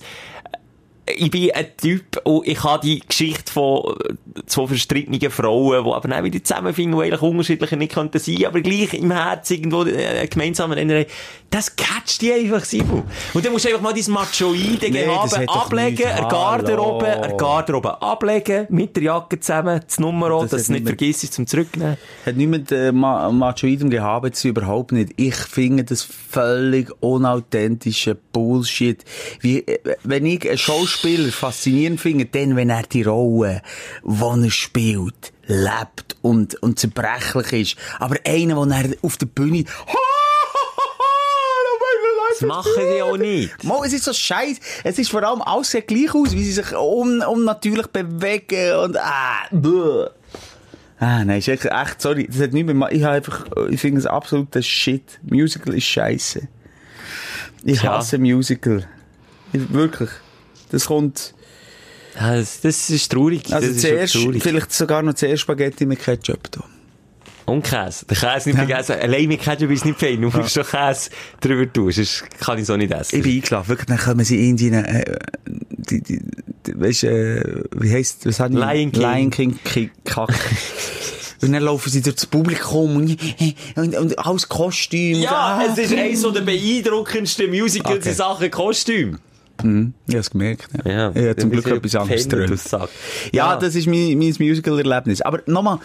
[1.05, 5.91] Ich bin ein Typ und ich habe die Geschichte von äh, zwei verstrittenen Frauen, die
[5.91, 9.83] aber dann wieder zusammenfinden, die eigentlich unterschiedlicher nicht könnten sein, aber gleich im Herzen irgendwo
[9.85, 11.05] äh, gemeinsam erinnern.
[11.49, 13.03] Das catcht die einfach, Simon.
[13.33, 15.05] Und dann musst du einfach mal dein Machoide Nee,
[15.47, 20.73] ablegen, eine Garderobe, eine Garderobe ablegen, mit der Jacke zusammen, das Nummer, Das dass du
[20.73, 21.97] nicht nicht vergisst zum Zurücknehmen.
[22.25, 25.13] Hat nicht mit äh, Ma Machoidem gehabt, zu überhaupt nicht.
[25.17, 29.03] Ich finde das völlig unauthentische Bullshit.
[29.39, 31.00] Wie, äh, wenn ich einen Schauspieler
[31.31, 33.61] faszinierend finde, dann, wenn er die Rolle,
[34.03, 37.75] die er spielt, lebt und, und zerbrechlich ist.
[37.99, 39.65] Aber einer, wo er auf der Bühne,
[42.31, 43.63] Das machen die auch nicht.
[43.63, 44.57] Mo, es ist so scheiß.
[44.83, 48.97] Es ist vor allem alles sieht gleich aus, wie sie sich un unnatürlich bewegen und
[48.97, 50.07] ah, bäh.
[50.99, 53.99] Ah, nein, ist echt, echt, sorry, das hat nicht mehr, ich habe einfach, ich finde
[53.99, 55.19] es absoluter Shit.
[55.23, 56.47] Musical ist scheiße.
[57.63, 58.87] Ich hasse Musical.
[59.51, 60.09] Ich, wirklich.
[60.71, 61.33] Das kommt,
[62.19, 63.51] Ja, das, das ist traurig.
[63.53, 64.41] also das zuerst, traurig.
[64.43, 66.63] vielleicht sogar noch zuerst Spaghetti mit Ketchup da.
[67.45, 68.05] Und Käse.
[68.05, 68.95] Den Käse nicht vergessen.
[69.01, 70.21] Allein mit Ketchup ist nicht fein.
[70.21, 71.09] Du musst doch Käse
[71.41, 71.91] drüber tun.
[71.91, 73.17] Sonst kann ich so nicht essen.
[73.17, 75.03] Ich bin eingelaufen, wirklich, dann kommen sie in die, äh,
[75.47, 76.21] die, die,
[76.67, 79.01] die weißt, äh, wie heisst, was hat Lion King.
[79.01, 80.29] Lion King, Ki- Kack.
[81.41, 83.17] und dann laufen sie durch das Publikum und,
[83.75, 85.17] und, und alles Kostüm.
[85.19, 88.09] ja, und, ah, es ist eines der beeindruckendsten Musicals Okay.
[88.09, 89.17] in Sachen Kostüm.
[90.07, 90.91] Ich hab's gemerkt, ja.
[90.91, 92.59] Ja, ich habe zum Glück etwas anderes drin.
[92.71, 92.87] Ja,
[93.31, 93.55] Ja.
[93.57, 95.21] das ist mein, mein Musical-Erlebnis.
[95.21, 95.79] Aber nochmal,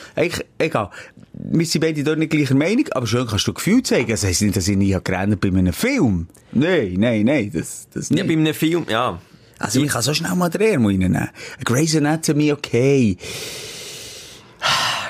[0.59, 0.91] egal.
[1.33, 4.11] Wir sind beide dort nicht gleicher Meinung, aber schön kannst du Gefühl zeigen.
[4.11, 6.29] Das heisst nicht, dass ich nie gerannt bei einem Film.
[6.53, 8.19] Nein, nein, nein, das, das nicht.
[8.19, 9.21] Ja, bei einem Film, ja.
[9.59, 11.29] Also, ich kann so schnell mal den Ärmel reinnehmen.
[11.65, 13.17] Grey's Anatomy, okay.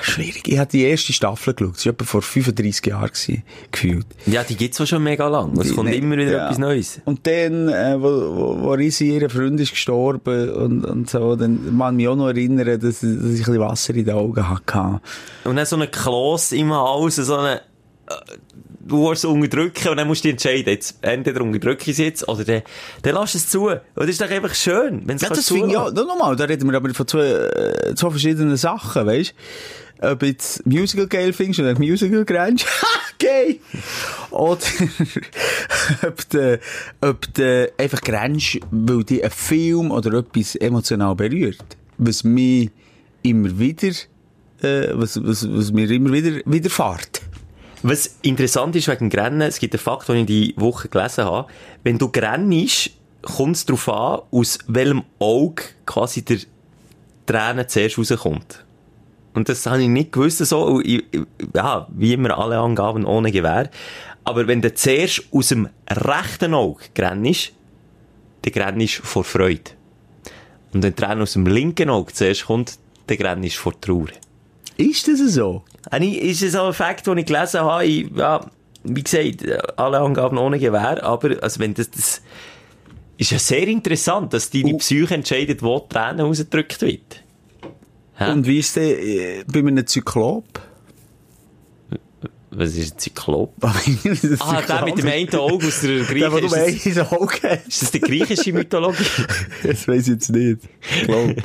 [0.07, 0.47] Schwierig.
[0.47, 1.75] Ich habe die erste Staffel geschaut.
[1.75, 4.05] Das war etwa vor 35 Jahren gewesen, gefühlt.
[4.25, 5.57] Ja, die gibt's auch schon mega lang.
[5.59, 6.45] Es kommt Nee, immer wieder ja.
[6.45, 7.01] etwas Neues.
[7.05, 11.75] Und dann, äh, wo, wo, wo Risi, ihr Freund ist gestorben und, und so, dann
[11.75, 15.01] man mich auch noch erinnern, dass, dass ich ein bisschen Wasser in den Augen hatte.
[15.43, 18.13] Und dann so ein Kloss im Hals, so eine, äh,
[18.79, 21.97] du musst es unterdrücken und dann musst du dich entscheiden, jetzt, entweder unterdrücke ich es
[21.97, 22.61] jetzt oder dann,
[23.01, 23.67] dann lass es zu.
[23.67, 25.91] Und das ist doch einfach schön, wenn es Ja, das finde ich auch.
[25.91, 29.33] Nochmal, da reden wir aber von zwei, äh, zwei verschiedenen Sachen, weißt du?
[30.01, 32.65] Ob jetzt Musical geil findest oder Musical grenzt.
[32.81, 33.59] Ha, gay!
[34.29, 34.61] Oder
[36.07, 36.59] ob du,
[37.01, 41.77] ob du einfach grenzt, weil dich ein Film oder etwas emotional berührt.
[41.97, 42.69] Was mich
[43.23, 43.95] immer wieder,
[44.61, 47.21] äh, was, was, was mir immer wieder widerfährt.
[47.83, 51.47] Was interessant ist wegen Grennen, es gibt einen Fakt, den ich die Woche gelesen habe.
[51.83, 52.91] Wenn du grennst,
[53.21, 56.39] kommt es darauf an, aus welchem Auge quasi der
[57.25, 58.65] Tränen zuerst rauskommt.
[59.37, 61.03] Und das habe ich nicht gewusst, so, und ich,
[61.53, 63.69] ja, wie immer alle Angaben ohne Gewehr.
[64.23, 67.51] Aber wenn du zuerst aus dem rechten Auge grennst,
[68.41, 69.69] dann grennst du vor Freude.
[70.73, 74.07] Und wenn Tränen aus dem linken Auge zuerst kommt, dann grennst vor Trauer.
[74.75, 75.61] Ist das so?
[75.91, 77.85] Eigentlich ist es auch ein Fakt, den ich gelesen habe.
[77.85, 78.43] Ich, ja,
[78.85, 79.45] wie gesagt,
[79.77, 82.23] alle Angaben ohne Gewehr, aber also wenn das, das
[83.19, 84.77] ist ja sehr interessant, dass deine Oh.
[84.77, 87.21] Psyche entscheidet, wo die Tränen rausgedrückt wird.
[88.19, 88.31] Ja.
[88.33, 90.45] Und wie ist der äh, bei einem Zyklop?
[92.49, 93.53] Was ist ein Zyklop?
[93.61, 97.99] ah, der mit dem einen Auge aus der Der, wo du Auge ist das die
[97.99, 99.03] griechische Mythologie?
[99.63, 100.61] Das weiß ich jetzt nicht.
[100.95, 101.35] Ich glaube.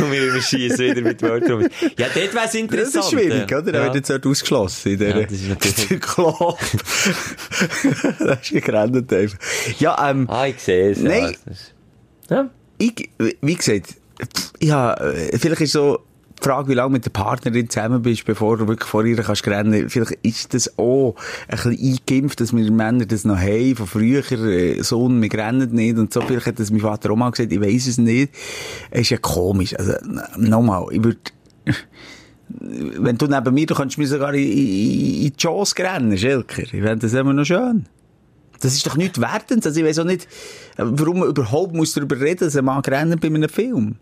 [0.00, 1.68] Und wir immer schießen wieder mit Wörtern.
[1.96, 3.04] Ja, dort wäre es Das interessant.
[3.04, 3.72] ist schwierig, oder?
[3.72, 3.84] Er Ja.
[3.86, 4.92] wird jetzt dort ausgeschlossen.
[4.92, 6.58] In der, Ja, das ist natürlich- Der Club.
[8.18, 9.38] das ist gerannt einfach.
[9.78, 10.98] Ja, ähm, Ah, ich sehe es.
[10.98, 11.34] Nein.
[11.46, 11.72] Das
[12.28, 12.50] ja.
[12.78, 13.08] ich,
[13.40, 13.94] wie gesagt,
[14.60, 16.00] ja, äh, vielleicht ist so
[16.38, 19.46] die Frage, wie lange mit der Partnerin zusammen bist, bevor du wirklich vor ihr kannst
[19.46, 19.88] rennen.
[19.88, 21.16] Vielleicht ist das auch
[21.48, 25.70] ein bisschen eingeimpft, dass wir Männer das noch haben, von früher, äh, Sohn, wir rennen
[25.72, 26.20] nicht und so.
[26.20, 28.32] Vielleicht hat das mein Vater auch mal gesagt, ich weiss es nicht.
[28.90, 29.74] Es ist ja komisch.
[29.78, 29.94] Also,
[30.36, 31.18] nochmal, ich würde,
[32.48, 36.62] wenn du neben mir, du könntest mir sogar in, in, in die Jaws rennen, Schelker.
[36.62, 37.86] Ich fände das immer noch schön.
[38.60, 39.66] Das ist doch nicht wertend.
[39.66, 40.28] Also ich weiß auch nicht,
[40.76, 43.96] warum man überhaupt muss darüber reden, dass ein Mann rennen bei einem Film.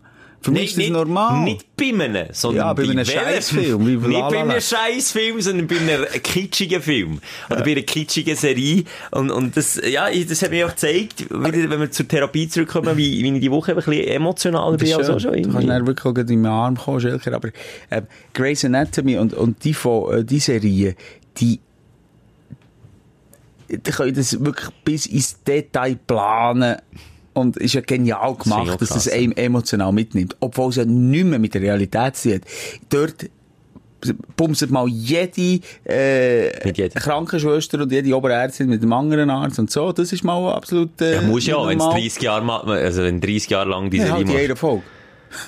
[0.45, 1.43] Für mich ist das nicht, normal.
[1.43, 3.19] Nicht bei einem, sondern Ja, bei einem welchem?
[3.19, 4.61] Scheissfilm, wie Nicht bei einem Land.
[4.61, 7.19] Scheissfilm, sondern bei einem kitschigen Film.
[7.49, 8.83] Oder bei einer kitschigen Serie.
[9.09, 12.95] Und, und das, ja, das hat mir auch gezeigt, wieder, wenn wir zur Therapie zurückkommen,
[12.95, 15.41] wie, wie ich die Woche ein bisschen emotionaler bin als auch schon.
[15.41, 17.33] Du kannst dann wirklich in meinen Arm kommen, Schelker.
[17.33, 17.49] Aber
[17.89, 18.03] äh,
[18.35, 20.95] Grey's Anatomy und, und die, von, äh, die Serie,
[21.37, 21.59] die,
[23.67, 26.75] die können das wirklich bis ins Detail planen.
[27.35, 29.03] Und ist ja genial gemacht, dass krass.
[29.03, 30.35] das einem emotional mitnimmt.
[30.39, 32.41] Obwohl es ja nicht mehr mit der Realität zu hat.
[32.89, 33.29] Dort
[34.35, 36.95] bumset mal jede, äh, Mit.
[36.95, 39.91] Krankenschwester und jede Oberärztin mit einem anderen Arzt und so.
[39.91, 42.01] Das ist mal absolut, äh, Ja, muss ja, wenn es normal.
[42.01, 44.27] 30 Jahre, also wenn 30 Jahre lang die Ja, halt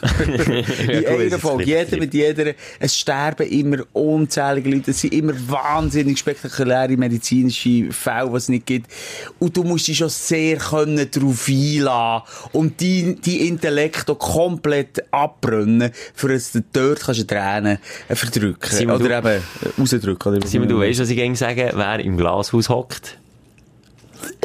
[0.25, 1.19] in machst.
[1.19, 1.63] jeder Folge.
[1.65, 2.53] Ja, Jeder mit jeder.
[2.79, 4.91] Es sterben immer unzählige Leute.
[4.91, 8.91] Es sind immer wahnsinnig spektakuläre medizinische Fälle, was es nicht gibt.
[9.39, 12.23] Und du musst dich schon sehr können darauf einlassen
[12.53, 17.77] und die, die Intellekt auch komplett abbrennen, für dass du dort kannst du Tränen
[18.09, 18.69] verdrücken.
[18.69, 19.43] Simon, oder du- eben
[19.79, 20.35] rausdrücken.
[20.35, 23.17] Oder Simon, du weißt, was ich gerne sage, wer im Glashaus hockt?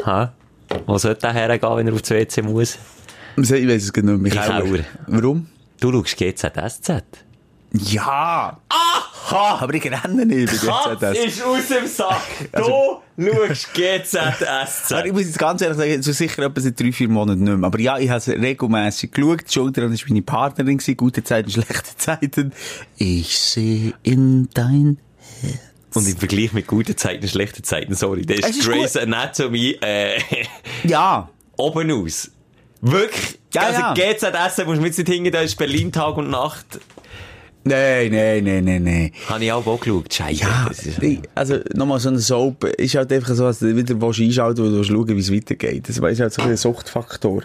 [0.05, 0.33] Ha?
[0.87, 2.77] Wo sollte der hergehen, wenn er aufs WC muss?
[3.37, 4.31] Ich weiß es mehr.
[4.31, 4.61] Keller.
[4.61, 4.85] Keller.
[5.07, 5.47] Warum?
[5.79, 7.03] Du schaust GZSZ.
[7.73, 8.57] Ja!
[8.69, 9.57] Aha!
[9.61, 11.25] Aber ich renne nicht bei Katz GZS.
[11.25, 12.21] ist aus dem Sack.
[12.51, 14.91] Also- Du schaust GZSZ.
[14.91, 17.57] Aber ich muss jetzt ganz ehrlich sagen, so sicher etwa seit drei, vier Monaten nicht
[17.57, 17.65] mehr.
[17.67, 19.51] Aber ja, ich habe es regelmässig geschaut.
[19.51, 22.53] Schulter war meine Partnerin, gute Zeiten, schlechte Zeiten.
[22.97, 24.97] Ich sehe in dein...
[25.95, 30.19] Und im Vergleich mit guten Zeiten, schlechten Zeiten, sorry, das ist ist Grey's Anatomy äh,
[30.83, 31.29] Ja!
[31.57, 32.31] oben aus.
[32.85, 33.39] Wirklich?
[33.53, 33.93] Ja, also ja.
[33.93, 36.65] GZSZ musst du jetzt nicht hingehen, da ist Berlin Tag und Nacht.
[37.63, 39.11] Nein, nein, nein, nein, nein.
[39.29, 40.13] Habe ich auch auch geschaut.
[40.13, 40.41] Scheiße.
[40.43, 40.69] Ja,
[41.01, 44.89] ich- also nochmal so eine Soap ist halt einfach so, dass du wieder einschalten willst,
[44.89, 45.87] schauen, wie es weitergeht.
[45.87, 47.43] Das ist halt so ein Suchtfaktor.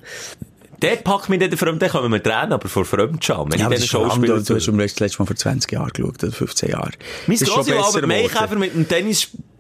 [0.81, 3.51] Dort packt mich dann der Fremde, kommen wir tränen, aber vor Fremdscham.
[3.53, 5.91] Ja, aber ich das ist Schauspieler du, du hast das letzte Mal vor 20 Jahren
[5.93, 6.93] geschaut, oder 15 Jahren.
[7.29, 8.89] Mein Grossi, besser Albert Maikäfer mit dem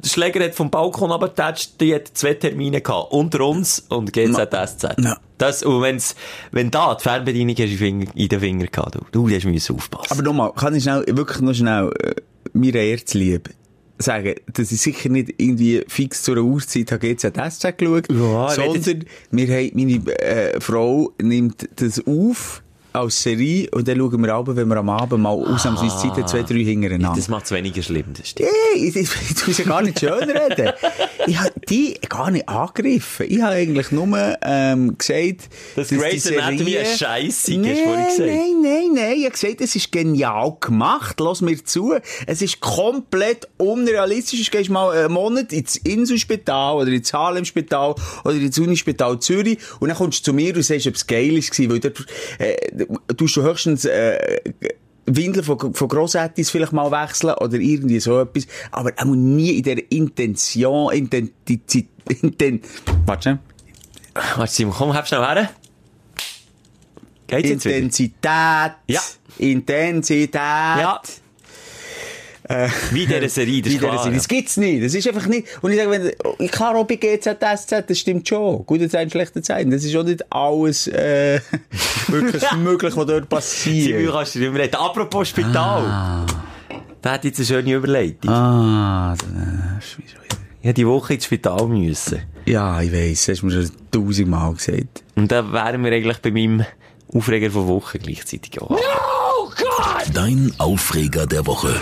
[0.00, 3.12] Tennisschläger hat vom Balkon abgetatscht, die hat zwei Termine gehabt.
[3.12, 4.96] Unter uns und GZSZ.
[5.00, 5.16] Ja.
[5.38, 6.14] Das, und wenn's,
[6.50, 10.12] wenn da die Fernbedienung hast in den Finger- gehabt, du, du hast müssen aufpassen.
[10.12, 12.14] Aber nochmal, kann ich schnell, wirklich noch schnell, äh,
[12.52, 13.50] mir Erzlieb
[13.98, 19.04] sagen, dass ich sicher nicht irgendwie fix zu einer Uhrzeit habe GZSZ geschaut, Ja, sondern
[19.32, 24.56] wir haben, meine äh, Frau nimmt das auf als Serie und dann schauen wir aber,
[24.56, 27.12] wenn wir am Abend mal ausnahmsweise Zeit haben, zwei, drei hintereinander.
[27.16, 28.48] Das macht es weniger schlimm, das stimmt.
[28.74, 30.72] Hey, ich tue ja gar nicht schön reden.
[31.26, 33.26] ich habe die gar nicht angegriffen.
[33.28, 34.08] Ich habe eigentlich nur
[34.42, 38.28] ähm, gesagt, Dass die Grey's Anatomy Serie- eine Scheisse ist, nein, hast du vorhin gesagt.
[38.28, 39.12] Nein, nein, nein.
[39.18, 41.20] Ich habe gesagt, es ist genial gemacht.
[41.20, 41.94] Lass mir zu.
[42.26, 44.44] Es ist komplett unrealistisch.
[44.50, 49.88] Du gehst mal einen Monat ins Inselspital oder ins Harlemspital oder ins Unispital Zürich und
[49.88, 52.06] dann kommst du zu mir und sagst, ob es geil war, weil dort,
[52.38, 54.40] äh, du du höchstens, äh,
[55.06, 59.62] Windeln von, von Grossettis vielleicht mal wechseln oder irgendwie so etwas, aber auch nie in
[59.62, 61.88] der Intention, Intensität,
[62.22, 62.60] Inten,
[63.06, 63.38] warte.
[64.36, 65.50] Warte, Simon, komm, hab schnell her.
[67.26, 67.50] Geht's?
[67.50, 68.72] Intensität.
[68.86, 69.00] Ja.
[69.38, 70.34] Intensität.
[70.34, 71.00] Ja.
[72.92, 74.02] Wie in dieser Serie, das Wie ist der klar.
[74.02, 74.16] Serie.
[74.16, 74.84] Das gibt's nicht.
[74.84, 75.46] Das ist einfach nicht.
[75.60, 75.90] Und ich sage,
[76.38, 78.64] wenn, klar, auch bei GZSZ, das stimmt schon.
[78.64, 79.70] Gute Zeiten, schlechte Zeiten.
[79.70, 81.40] Das ist auch nicht alles, äh,
[82.08, 84.10] wirklich möglich, was dort passiert.
[84.12, 84.76] kannst du nicht mehr reden.
[84.76, 86.24] Apropos Spital.
[87.02, 88.30] Da hat jetzt eine schöne Überleitung.
[88.30, 89.28] Ah, das
[89.84, 90.18] ist schon wieder.
[90.60, 92.22] Ich hätte die Woche ins Spital müssen.
[92.44, 95.04] Ja, ich weiss, das hast du mir schon tausendmal gesagt.
[95.14, 96.64] Und da wären wir eigentlich bei meinem
[97.14, 98.76] Aufreger von Woche gleichzeitig auch.
[100.12, 101.74] Dein Aufreger der Woche.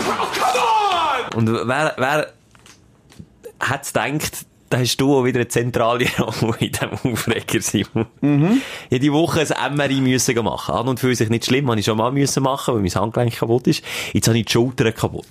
[1.37, 2.33] Und wer, wer
[3.59, 6.07] hat's gedacht, da hast du auch wieder eine zentrale
[6.41, 8.07] Rolle in diesem Aufreger, Simon.
[8.21, 8.63] Mhm.
[8.85, 10.73] Ich hätte die Woche ein MRI müssen machen.
[10.73, 13.35] An und für sich nicht schlimm, habe ich schon mal müssen machen, weil mein Handgelenk
[13.35, 13.83] kaputt ist.
[14.13, 15.27] Jetzt habe ich die Schulter kaputt.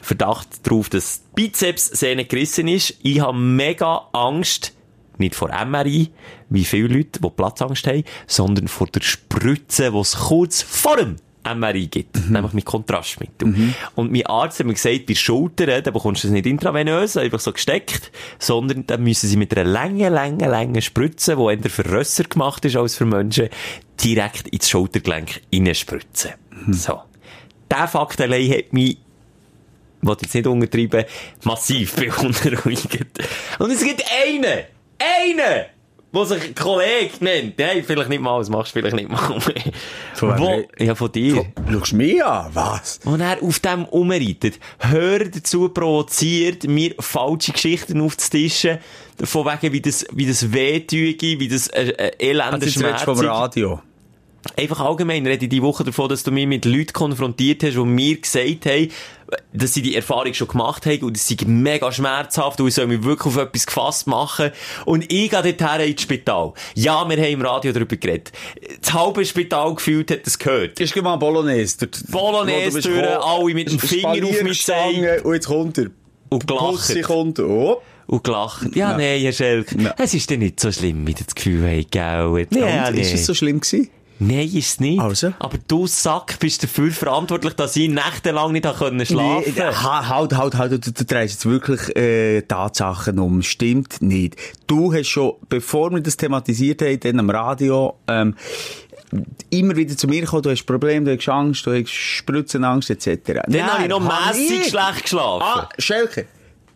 [0.00, 2.96] Verdacht darauf, dass die Bizepssehne gerissen ist.
[3.04, 4.72] Ich habe mega Angst,
[5.18, 6.10] nicht vor MRI,
[6.50, 11.14] wie viele Leute, die Platzangst haben, sondern vor der Spritze, die es kurz vor dem
[11.54, 12.28] MRI gibt.
[12.28, 13.54] Nämlich mit Kontrastmittel.
[13.94, 17.40] Und mein Arzt hat mir gesagt, bei Schultern, da bekommst du es nicht intravenös, einfach
[17.40, 21.90] so gesteckt, sondern da müssen sie mit einer langen, langen, langen Spritze, die eher für
[21.90, 23.48] Rösser gemacht ist als für Menschen,
[24.02, 26.32] direkt ins Schultergelenk reinspritzen.
[26.70, 27.00] So.
[27.70, 28.98] Der Fakt allein hat mich
[30.02, 31.04] ich will jetzt nicht untertreiben,
[31.42, 33.22] massiv beunruhigt.
[33.58, 34.64] Und es gibt einen,
[34.98, 35.64] einen,
[36.16, 37.58] der sich Kollege nennt.
[37.58, 39.40] Nein, vielleicht nicht mal, das machst du vielleicht nicht mal.
[40.14, 41.46] Von wem Wo, ja, von dir.
[41.70, 42.50] Schaust du mich an?
[42.52, 43.00] Was?
[43.04, 48.78] Und er auf dem umreitet, Hörer dazu provoziert, mir falsche Geschichten aufzutischen,
[49.24, 52.72] von wegen, wie das, wie das wehtüge, wie das, äh, äh, elende Also du
[53.04, 53.24] vom Schmerz.
[53.24, 53.80] Radio.
[54.56, 57.78] Einfach allgemein rede ich die Woche davon, dass du mich mit Leuten konfrontiert hast, die
[57.84, 58.88] mir gesagt haben,
[59.52, 62.86] dass sie die Erfahrung schon gemacht haben und es sei mega schmerzhaft und ich soll
[62.86, 64.50] mich wirklich auf etwas gefasst machen.
[64.84, 66.52] Und ich gehe dorthin ins Spital.
[66.74, 68.32] Ja, wir haben im Radio darüber geredet.
[68.80, 70.78] Das halbe Spital gefühlt hat das gehört.
[70.78, 71.88] Ist mal Bolognese.
[72.08, 75.22] Bolognese durch, gekommen, alle mit dem Finger auf mich zeigen.
[75.24, 75.86] Und jetzt kommt er.
[76.28, 77.02] Und gelacht.
[77.02, 77.38] kommt.
[77.40, 77.80] Oh.
[78.06, 78.74] Und gelacht.
[78.76, 78.96] Ja, Ja.
[78.96, 79.72] nee, Herr Schelk.
[79.78, 79.94] Ja.
[79.98, 82.22] Es ist denn nicht so schlimm, wie das Gefühl hast, gell?
[82.26, 83.00] Und, nee.
[83.00, 83.90] Ist es so schlimm gewesen?
[84.18, 85.00] Nein, ist es nicht.
[85.00, 85.32] Also?
[85.38, 90.36] Aber du Sack bist dafür verantwortlich, dass ich nächtelang nicht können schlafen Nee, ha- halt,
[90.36, 93.42] halt, halt, du, du drehst jetzt wirklich äh, Tatsachen um.
[93.42, 94.36] Stimmt nicht.
[94.66, 98.34] Du hast schon, bevor wir das thematisiert haben, dann am Radio, ähm,
[99.50, 103.42] immer wieder zu mir gekommen, du hast Probleme, du hast Angst, du hast Spritzenangst, etc.
[103.46, 105.42] Dann habe ich noch mässig schlecht geschlafen.
[105.44, 106.26] Ah, Schelke.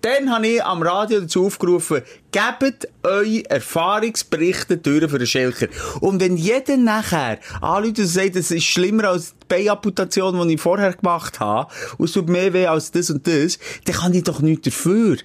[0.02, 5.68] Dann habe ich am Radio dazu aufgerufen, gebt eure Erfahrungsberichte durch für den Schelker.
[6.00, 10.60] Und wenn jeder nachher anruft und sagt, das ist schlimmer als die Beinamputation, die ich
[10.60, 14.24] vorher gemacht habe, und es tut mehr weh als das und das, dann kann ich
[14.24, 15.18] doch nichts dafür.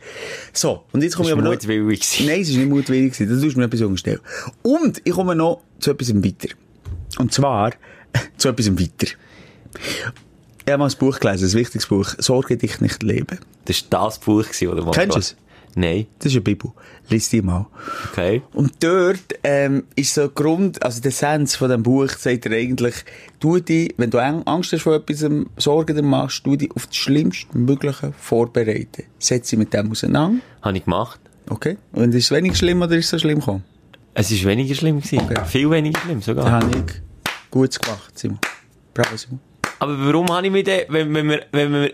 [0.52, 1.52] So, und jetzt komme ich aber noch...
[1.52, 2.26] mutwillig.
[2.26, 3.18] Nein, es war nicht mutwillig.
[3.18, 4.20] Das tust du mir etwas umstellen.
[4.62, 6.54] Und ich komme noch zu etwas weiter.
[7.18, 7.72] Und zwar
[8.38, 9.14] zu etwas weiter.
[10.66, 12.14] Ich habe mal ein Buch gelesen, ein wichtiges Buch.
[12.18, 13.38] Sorge dich nicht leben.
[13.66, 14.86] Das war das Buch, oder?
[14.88, 14.96] was?
[14.96, 15.36] Kennst du es?
[15.76, 16.08] Nein.
[16.20, 16.72] Das ist eine Bibel.
[17.10, 17.68] Lies die mal.
[18.12, 18.42] Okay.
[18.54, 22.54] Und dort ähm, ist so der Grund, also der Sens von dem Buch sagt er
[22.54, 22.96] eigentlich,
[23.40, 26.72] tu dich, wenn du Ang- Angst hast vor etwas, ähm, Sorgen dir machst, tu dich
[26.76, 29.04] auf das Schlimmstmögliche vorbereiten.
[29.20, 30.42] Setz dich mit dem auseinander.
[30.62, 31.20] Habe ich gemacht.
[31.50, 31.78] Okay?
[31.92, 33.64] Und ist es weniger schlimm oder ist es so schlimm gekommen?
[34.14, 35.02] Es war weniger schlimm.
[35.02, 35.46] Gewesen.
[35.46, 36.46] Viel weniger schlimm sogar.
[36.46, 36.94] Da habe ich
[37.52, 38.40] Gutes gemacht, Simon.
[38.94, 39.40] Bravo, Simon.
[39.80, 41.94] Aber warum habe ich mich denn, wenn, wenn wir, wenn wir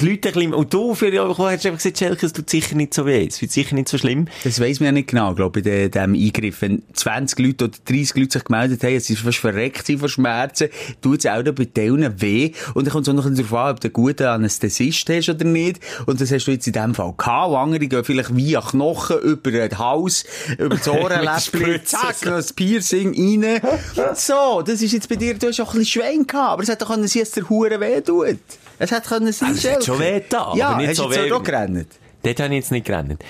[0.00, 2.74] die Leute ein bisschen, und du für die hast einfach gesagt, Schelke, es tut sicher
[2.74, 4.26] nicht so weh, es wird sicher nicht so schlimm.
[4.42, 6.62] Das weiss man ja nicht genau, glaube ich, bei diesem Eingriff.
[6.62, 10.68] Wenn 20 Leute oder 30 Leute sich gemeldet haben, es ist fast verreckt von Schmerzen,
[11.00, 12.52] tut es auch bei denen weh.
[12.74, 15.44] Und dann kommt es auch noch darauf an, ob du einen guten Anästhesist hast oder
[15.44, 15.80] nicht.
[16.06, 17.50] Und das hast du jetzt in dem Fall gehabt.
[17.50, 20.24] Und andere gehen vielleicht via Knochen über den Hals,
[20.58, 23.60] über das Ohrenläppchen, zack, noch das Piercing rein.
[24.14, 26.68] So, das ist jetzt bei dir, du hast auch ein bisschen Schwein gehabt, aber es
[26.68, 28.38] hätte doch können dass der Hure weh tut.
[28.78, 31.10] Es hätte können sein, Also, es hat schon weh getan, Ja, aber nicht hast so
[31.10, 31.86] weh- gerannt?
[32.22, 33.22] Dort habe ich jetzt nicht gerannt.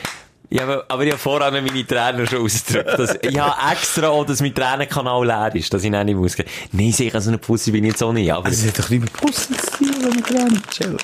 [0.50, 2.98] Ja, aber, aber ich habe vorher meine Tränen schon ausgedrückt.
[2.98, 6.36] Dass, ich habe extra auch, dass mein Tränenkanal leer ist, dass ich nicht muss.
[6.72, 8.30] Nein, sicher, so eine Pussy bin ich jetzt auch nicht.
[8.32, 11.02] Aber Das hat doch nicht mit Pussen zu tun, wenn man Tränen chillt.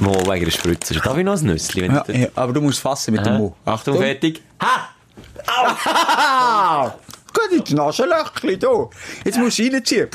[0.00, 0.94] Mo, wegen der Spritze.
[0.94, 1.86] Darf ich noch ein Nüssli?
[1.86, 3.38] Ja, ich ja, aber du musst fassen mit dem Hä?
[3.38, 3.54] Mund.
[3.66, 4.40] Achtung, fertig.
[4.62, 4.88] Ha!
[7.32, 8.90] Gut, jetzt Nasenlöchchen, du.
[9.24, 10.08] Jetzt musst du reinziehen.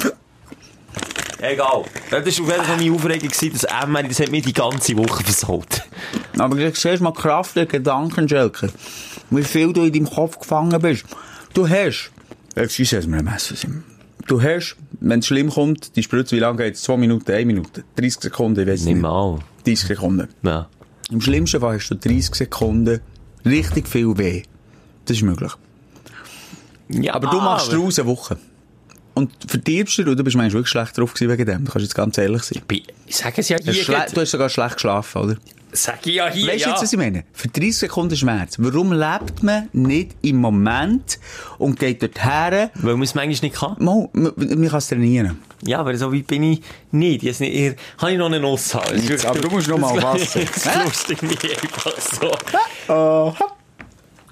[1.47, 1.83] Egal.
[2.09, 4.97] Das war auf jeden Fall meine Aufregung, gewesen, dass Emma, das hat mir die ganze
[4.97, 5.81] Woche versaut.
[6.37, 8.69] Aber du siehst mal Kraft der Gedanken, Schelke.
[9.29, 11.05] Wie viel du in deinem Kopf gefangen bist.
[11.53, 12.11] Du hast,
[12.55, 13.83] excuse, wir am Essen sind.
[14.27, 16.81] Du hast, wenn es schlimm kommt, die Spritze, wie lange geht es?
[16.83, 19.01] Zwei Minuten, eine Minute, 30 Sekunden, ich weiß Nicht nicht.
[19.03, 19.39] mal.
[19.65, 20.27] 30 Sekunden.
[20.41, 20.67] Ja.
[21.11, 22.99] Im schlimmsten Fall hast du 30 Sekunden
[23.45, 24.43] richtig viel weh.
[25.05, 25.51] Das ist möglich.
[26.89, 28.37] ja Aber du machst aber- daraus eine Woche.
[29.15, 31.65] Und verdirbst du, du bist manchmal wirklich schlecht drauf gewesen wegen dem.
[31.65, 32.61] Du kannst jetzt ganz ehrlich sein.
[33.07, 34.05] Ich sage es ja Du hast, hier.
[34.13, 35.35] du hast sogar schlecht geschlafen, oder?
[35.71, 36.73] Sag ich ja hier, Weißt du ja.
[36.73, 37.23] jetzt, was ich meine?
[37.33, 38.55] Für 30 Sekunden Schmerz.
[38.59, 41.19] Warum lebt man nicht im Moment
[41.57, 42.69] und geht dorthin?
[42.75, 43.75] Weil man es manchmal nicht kann.
[43.79, 45.39] Mal, man, man kann es trainieren.
[45.65, 46.61] Ja, aber so weit bin ich
[46.91, 47.23] nicht.
[47.23, 49.01] Ich nicht eher, kann ich noch eine Nuss haben?
[49.07, 50.39] Das Aber du musst noch mal das- Wasser.
[50.45, 53.43] Das lustig mich einfach so.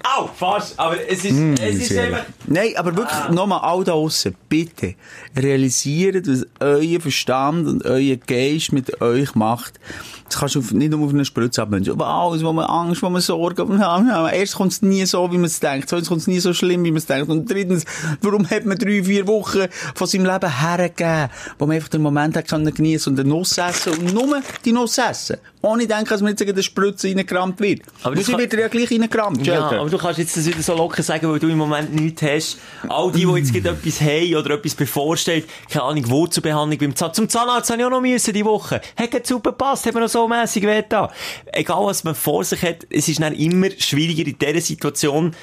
[0.04, 0.78] Au, fast.
[0.78, 2.24] Aber es ist, es ist einfach...
[2.46, 4.94] Nein, aber wirklich, nochmal, all da draussen, bitte,
[5.34, 9.80] realisiert, was euer Verstand und euer Geist mit euch macht.
[10.28, 11.92] Das kannst du auf- nicht nur auf eine Spritze abwenden.
[11.92, 15.36] Aber alles, wo man Angst, wo man Sorgen, man, erst kommt es nie so, wie
[15.36, 15.88] man es denkt.
[15.88, 17.30] Zweitens kommt es nie so schlimm, wie man es denkt.
[17.30, 17.84] Und drittens,
[18.20, 21.28] warum hat man drei, vier Wochen von seinem Leben hergegeben,
[21.58, 24.72] wo man einfach den Moment hat können geniessen und eine Nuss essen und nur die
[24.72, 25.36] Nuss essen.
[25.64, 27.80] Ohne denken, dass man jetzt in der Spritze reingerammt wird.
[28.02, 30.74] Aber sie kann- wird ja gleich reingerammt, Ja, aber du kannst jetzt das wieder so
[30.74, 32.58] locker sagen, weil du im Moment nichts hast.
[32.86, 37.16] All die, die jetzt etwas haben oder etwas bevorsteht, keine Ahnung, Wurzelbehandlung beim Zahnarzt.
[37.16, 38.82] Zum Zahnarzt habe ich auch noch müssen die Woche.
[38.96, 41.10] Hat super gepasst, hat mir noch so mässig da.
[41.46, 45.34] Egal, was man vor sich hat, es ist dann immer schwieriger in dieser Situation,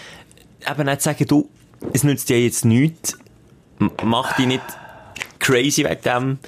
[0.70, 1.50] eben nicht zu sagen, du,
[1.94, 3.18] es nützt dir jetzt nichts,
[4.04, 4.62] mach dich nicht
[5.40, 6.40] crazy wegen dem.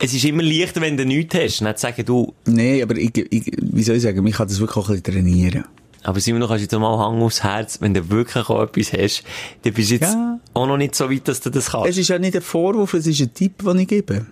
[0.00, 3.16] Es ist immer leichter, wenn du nichts hast, nicht zu sagen, du, Nee, aber ich,
[3.16, 5.64] ich, wie soll ich sagen, ich kann das wirklich auch ein bisschen trainieren.
[6.04, 9.24] Aber Simon, du kannst jetzt mal Hang aufs Herz, wenn du wirklich auch etwas hast,
[9.62, 10.38] dann bist du jetzt Ja.
[10.54, 11.88] auch noch nicht so weit, dass du das kannst.
[11.90, 14.24] Es ist ja nicht ein Vorwurf, es ist ein Tipp, den ich gebe.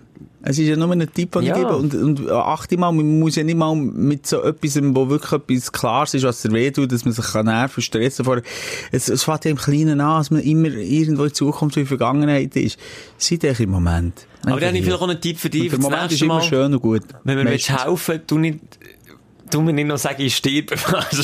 [0.43, 1.55] Es ist ja nur ein Tipp, den Ja.
[1.55, 1.75] ich gebe.
[1.75, 5.71] Und, und achte mal, man muss ja nicht mal mit so etwas, wo wirklich etwas
[5.71, 8.41] Klares ist, was dir weh tut, dass man sich kann nerven, stressen vor.
[8.91, 12.55] Es, es fängt ja im Kleinen an, dass man immer irgendwo in Zukunft wie Vergangenheit
[12.55, 12.77] ist.
[13.17, 14.27] Seid euch im Moment.
[14.43, 16.35] Aber dann habe ich vielleicht auch einen Tipp für dich der das Moment ist immer
[16.35, 16.43] Mal.
[16.43, 17.01] schön und gut.
[17.23, 17.69] Wenn Meistens.
[17.69, 18.59] willst helfen du nicht,
[19.51, 20.75] du mir nicht noch sagen, ich sterbe.
[20.93, 21.23] Also,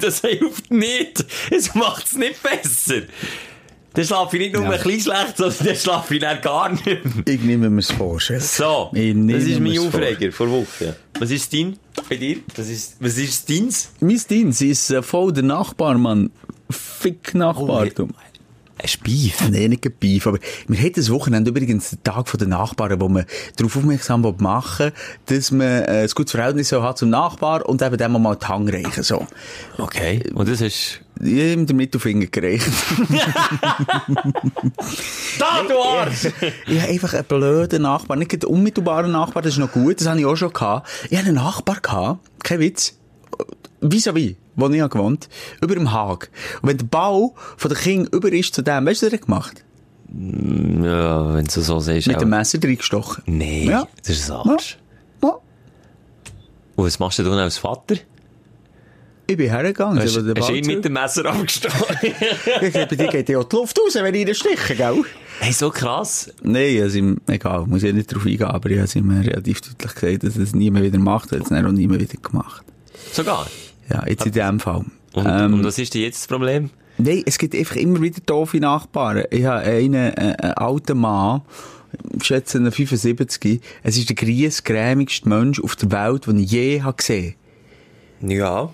[0.00, 1.24] das hilft nicht.
[1.50, 3.02] Es macht es nicht besser.
[3.96, 4.70] Dann schlafe ich nicht nur Ja.
[4.70, 6.98] ein bisschen schlecht, sondern dann schlafe ich dann gar nicht mehr.
[7.26, 8.44] Ich nehme mir es vor, Schelke.
[8.44, 9.02] So, das
[9.44, 9.78] ist mein.
[9.78, 10.94] Aufreger vor Woche.
[11.18, 11.76] Was ist dein
[12.08, 12.36] bei dir?
[12.56, 13.90] Was ist, was ist deins?
[14.00, 16.30] Mein Dienst ist äh, voll der Nachbar, Mann.
[16.70, 18.08] Fick Nachbar, Oh, du.
[18.78, 19.48] Ein Beef.
[19.48, 20.38] Nee, nicht ein Beef, aber
[20.68, 23.24] wir hatten das Wochenende übrigens den Tag von den Nachbarn, wo man
[23.56, 24.92] darauf aufmerksam machen
[25.24, 28.46] dass man äh, ein gutes Verhältnis so hat zum Nachbar und eben dem mal die
[28.46, 29.26] Hand reichen, so.
[29.78, 30.22] Okay.
[30.34, 31.00] Und das ist...
[31.22, 32.66] Ihm den Mittelfinger gereicht.
[35.38, 36.26] Da, du Arsch!
[36.66, 40.06] ich habe einfach einen blöden Nachbar, nicht einen unmittelbaren Nachbar, das ist noch gut, das
[40.08, 40.88] habe ich auch schon gehabt.
[41.10, 42.94] Ich hatte einen Nachbar gehabt, kein Witz,
[43.80, 45.28] vis-à-vis, wo ich gewohnt
[45.60, 46.30] über dem Haag.
[46.62, 49.18] Und wenn der Bau von der Kind über ist zu dem, weißt du, was er
[49.18, 49.64] gemacht?
[50.08, 52.06] Ja, wenn du so siehst.
[52.06, 53.22] Mit dem Messer reingestochen.
[53.26, 53.86] Nee, Ja.
[53.98, 54.78] das ist ein Arsch.
[55.22, 55.30] Ja.
[56.76, 57.96] Und was machst du denn als Vater?
[59.28, 59.98] Ich bin hergegangen.
[60.00, 61.96] Hast, hast ihn mit dem Messer abgestochen?
[62.62, 65.02] Ich glaube, dir geht ja auch die Luft raus, wenn ich ihn stiche, gell?
[65.40, 66.30] hey, so krass.
[66.42, 70.22] Nein, also egal, muss ich nicht drauf eingehen, aber ich habe ihm relativ deutlich gesagt,
[70.24, 72.64] dass er es nie mehr wieder macht, hat es dann auch nie mehr wieder gemacht.
[73.12, 73.46] Sogar.
[73.90, 74.84] Ja, jetzt in dem Fall.
[75.12, 76.70] Und, Ähm, und was ist denn jetzt das Problem?
[76.98, 79.24] Nein, es gibt einfach immer wieder doofe Nachbarn.
[79.30, 81.42] Ich habe einen, äh, einen alten Mann,
[82.16, 86.82] ich schätze einen 75, es ist der griesgrämigste Mensch auf der Welt, den ich je
[86.82, 87.34] habe gesehen
[88.20, 88.70] Ja.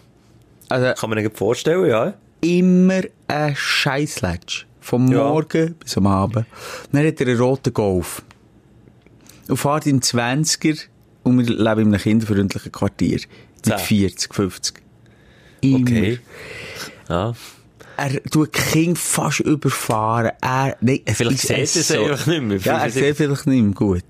[0.73, 2.15] Also, Kann man sich vorstellen, ja.
[2.41, 4.65] immer ein Scheissletsch.
[4.81, 5.29] Vom Ja.
[5.29, 6.45] Morgen bis am Abend.
[6.91, 8.23] Dann hat er einen roten Golf.
[9.49, 10.79] Und fährt im 20er
[11.23, 13.21] und wir leben in einem kinderfreundlichen Quartier.
[13.65, 14.83] Mit 40, 50.
[15.61, 15.79] Immer.
[15.81, 16.19] Okay.
[17.09, 17.33] Ja.
[17.97, 20.33] Er tut Kinder fast überfahren.
[20.41, 22.59] Er, nein, Vielleicht ist sieht er es sie einfach nicht mehr.
[22.59, 24.05] Ja, er sieht vielleicht nicht mehr gut.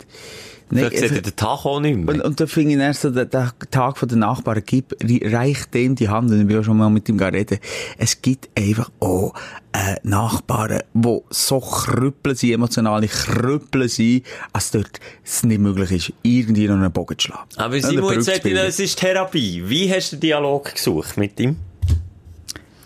[0.75, 2.25] Nein, Vielleicht sieht es- er den Tag auch nicht und, mehr.
[2.25, 5.95] und da finde ich erst so, der, der Tag von den Nachbarn gibt, reicht dem
[5.97, 7.59] die Hand, und ich bin auch schon mal mit ihm reden.
[7.99, 9.35] Es gibt einfach auch,
[9.73, 16.13] äh, Nachbarn, die so krüppeln sind, emotionale krüppeln sind, als dort es nicht möglich ist,
[16.23, 17.49] irgendwie noch einen Bogen zu schlagen.
[17.57, 19.63] Aber Simon, jetzt sagt es ist Therapie.
[19.67, 21.57] Wie hast du den Dialog gesucht mit ihm?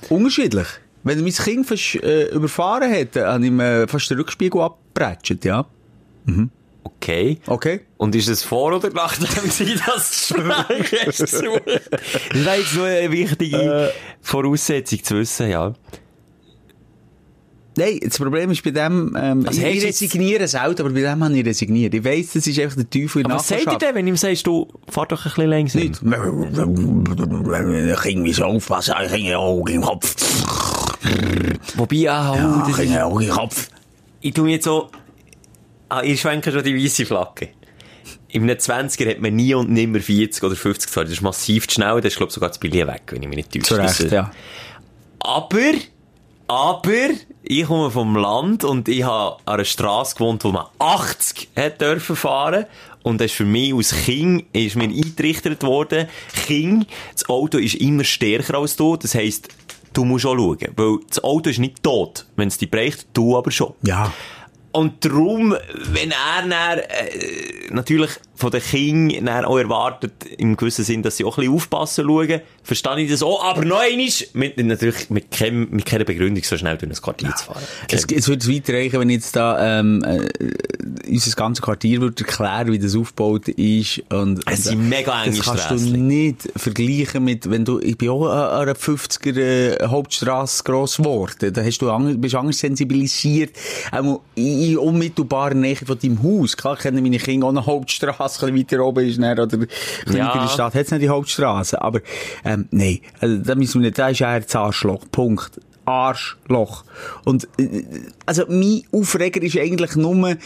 [0.08, 0.66] Unterschiedlich.
[1.04, 5.44] Wenn mein Kind fast, äh, überfahren hätte, habe ich ihm äh, fast den Rückspiegel abgebretscht,
[5.44, 5.66] ja.
[6.86, 7.38] Okay.
[7.46, 7.80] Okay.
[7.96, 11.62] Und ist es vor oder nachdem sie das Gespräch gesucht?
[11.66, 15.74] Das jetzt nur eine wichtige Voraussetzung zu wissen, ja.
[17.78, 21.22] Nein, das Problem ist bei dem, ähm, Also ich, ich resigniere selten, aber bei dem
[21.22, 21.92] habe ich resigniert.
[21.92, 24.16] Ich weiss, das ist einfach der Teufel in Aber was sagt ihr denn, wenn ihm
[24.16, 25.82] sagst, du, fahr doch ein bisschen langsam?
[25.82, 26.00] Nicht.
[28.02, 30.14] Kind muss aufpassen, Kind Auge im Kopf.
[31.76, 33.68] Wobei, ah, oh, das ist, Kind Auge im Kopf.
[34.20, 34.88] ich tu mir jetzt so,
[35.88, 37.50] ah, ihr schwenkt schon die weisse Flagge.
[38.28, 41.04] Im 20er hat man nie und nimmer 40 oder 50 gefahren.
[41.04, 43.28] Das ist massiv zu schnell, das ist, glaube ich, sogar das Billet weg, wenn ich
[43.28, 43.86] mich nicht täusche.
[43.86, 44.30] Zu Recht, ja.
[45.20, 45.72] Aber,
[46.48, 47.10] aber,
[47.42, 51.80] ich komme vom Land und ich habe an einer Straße gewohnt, wo man 80 hat
[51.80, 52.66] dürfen fahren.
[53.02, 56.08] Und das ist für mich aus King, ist mir eingetrichtert worden,
[56.46, 59.48] King, das Auto ist immer stärker als du, das heisst,
[59.92, 60.58] du musst auch schauen.
[60.74, 62.26] Weil das Auto ist nicht tot.
[62.34, 63.74] Wenn es dich bricht, du aber schon.
[63.82, 64.12] Ja.
[64.76, 65.56] Und darum,
[65.90, 66.84] wenn er dann, äh,
[67.70, 72.04] natürlich von den Kindern auch erwartet, im gewissen Sinn, dass sie auch ein bisschen aufpassen
[72.06, 73.42] schauen, verstehe ich das auch.
[73.42, 77.34] Aber noch einmal, mit, natürlich mit, keinem, mit keiner Begründung so schnell durch ein Quartier
[77.34, 77.62] zu fahren.
[77.90, 80.28] Es, es würde es weit reichen, wenn ich jetzt da, ähm, äh,
[81.08, 84.02] unser ganzes Quartier würde erklären, wie das aufgebaut ist.
[84.10, 85.92] Und, Es und, sind mega enge Das kannst Strassen.
[85.92, 90.98] du nicht vergleichen mit, wenn du, ich bin auch an einer 50er äh, Hauptstrasse gross
[90.98, 91.52] geworden.
[91.52, 93.52] Da hast du ang, bist anders sensibilisiert.
[93.92, 96.56] Auch in unmittelbarer Nähe von deinem Haus.
[96.56, 97.66] Klar kennen meine Kinder auch eine
[98.26, 100.26] Hauptstrasse, ein bisschen weiter oben ist, dann, oder Ja.
[100.26, 101.80] weiter in der Stadt hat es nicht die Hauptstrasse.
[101.82, 102.00] Aber,
[102.44, 105.04] ähm, nein, also, da müssen wir nicht, da ist eher das Arschloch.
[105.10, 105.60] Punkt.
[105.84, 106.84] Arschloch.
[107.24, 107.84] Und, äh,
[108.26, 110.36] also, mein Aufreger ist eigentlich nur,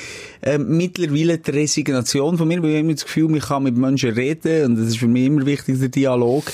[0.43, 4.11] ähm, mittlerweile die Resignation von mir, weil ich immer das Gefühl, ich kann mit Menschen
[4.13, 6.45] reden, und das ist für mich immer wichtig, der Dialog.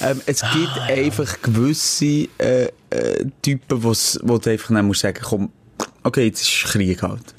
[0.00, 5.18] Ähm, es gibt einfach gewisse, äh, äh, Typen, wo's, wo du einfach dann musst sagen,
[5.20, 5.50] komm,
[6.04, 7.34] okay, jetzt ist Krieg halt.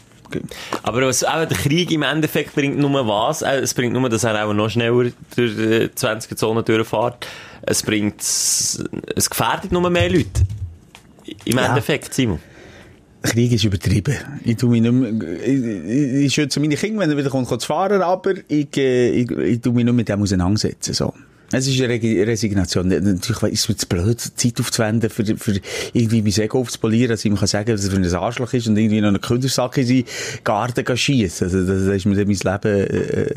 [0.83, 3.41] Aber was, auch der Krieg im Endeffekt bringt nur was?
[3.41, 7.25] Äh, Es bringt nur, dass er auch noch schneller durch die 20er-Zone durchfährt.
[7.61, 8.79] Es bringt, es
[9.29, 10.27] gefährdet nur mehr Leute.
[11.45, 11.65] Im Ja.
[11.67, 12.39] Endeffekt, Simon.
[13.21, 14.15] Krieg ist übertrieben.
[14.45, 15.11] Ich tu mich nicht mehr,
[15.45, 19.09] ich, ich, ich schütze meine Kinder, wenn er wieder kommt, zu fahren, aber ich, äh,
[19.09, 21.13] ich, ich tu mich nicht mit dem auseinandersetzen, so.
[21.51, 22.87] Es ist eine Resignation.
[22.87, 25.59] Natürlich ist es mir zu blöd, Zeit aufzuwenden, für, für
[25.93, 28.67] irgendwie mein Ego aufzupolieren, dass ich ihm kann sagen, dass er für ein Arschloch ist
[28.67, 30.05] und irgendwie noch einen Kindersack in seinen
[30.43, 31.45] Garten gehen schiessen.
[31.45, 33.35] Also, das, das ist mir dann mein Leben, äh,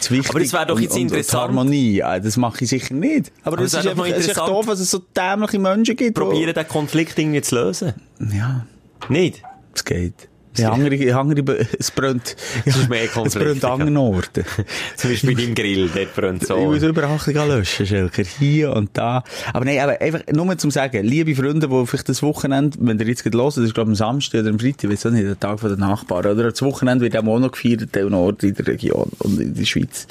[0.00, 0.30] zu wichtig.
[0.30, 1.50] Aber das wäre doch jetzt und, und, interessant.
[1.50, 3.30] Und Harmonie, ja, das mache ich sicher nicht.
[3.42, 4.48] Aber, Aber es es ist einfach, ist echt interessant.
[4.48, 6.16] doof, dass es so dämliche Menschen gibt.
[6.16, 7.92] Probieren, den Konflikt irgendwie zu lösen.
[8.18, 8.66] Ja.
[9.08, 9.42] Nicht?
[9.74, 10.28] Es geht.
[10.56, 14.44] Ja, andere, andere, es brennt, ist mehr es brennt an anderen Orten.
[14.96, 16.56] Zum Beispiel bei deinem Grill, dort brennt Ich so.
[16.56, 18.22] muss überall ein löschen, Schelker.
[18.38, 19.24] Hier und da.
[19.52, 23.06] Aber nein, aber einfach nur zum Sagen, liebe Freunde, die vielleicht das Wochenende, wenn ihr
[23.06, 25.10] jetzt gerade hört, das ist glaube ich am Samstag oder am Freitag, ich weiß auch
[25.10, 28.42] nicht, der Tag von der Nachbarn, oder das Wochenende wird auch noch gefeiert, an Ort
[28.42, 30.06] in der Region und in der Schweiz.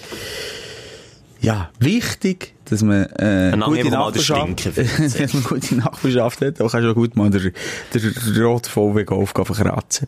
[1.42, 6.86] Ja, wichtig, dass man, äh, Ein gute Nachbarschaft, dass man gute Nachbarschaft hat, aber kannst
[6.86, 7.52] du auch gut mal den,
[7.94, 10.08] den roten VW Golf gehen verkratzen.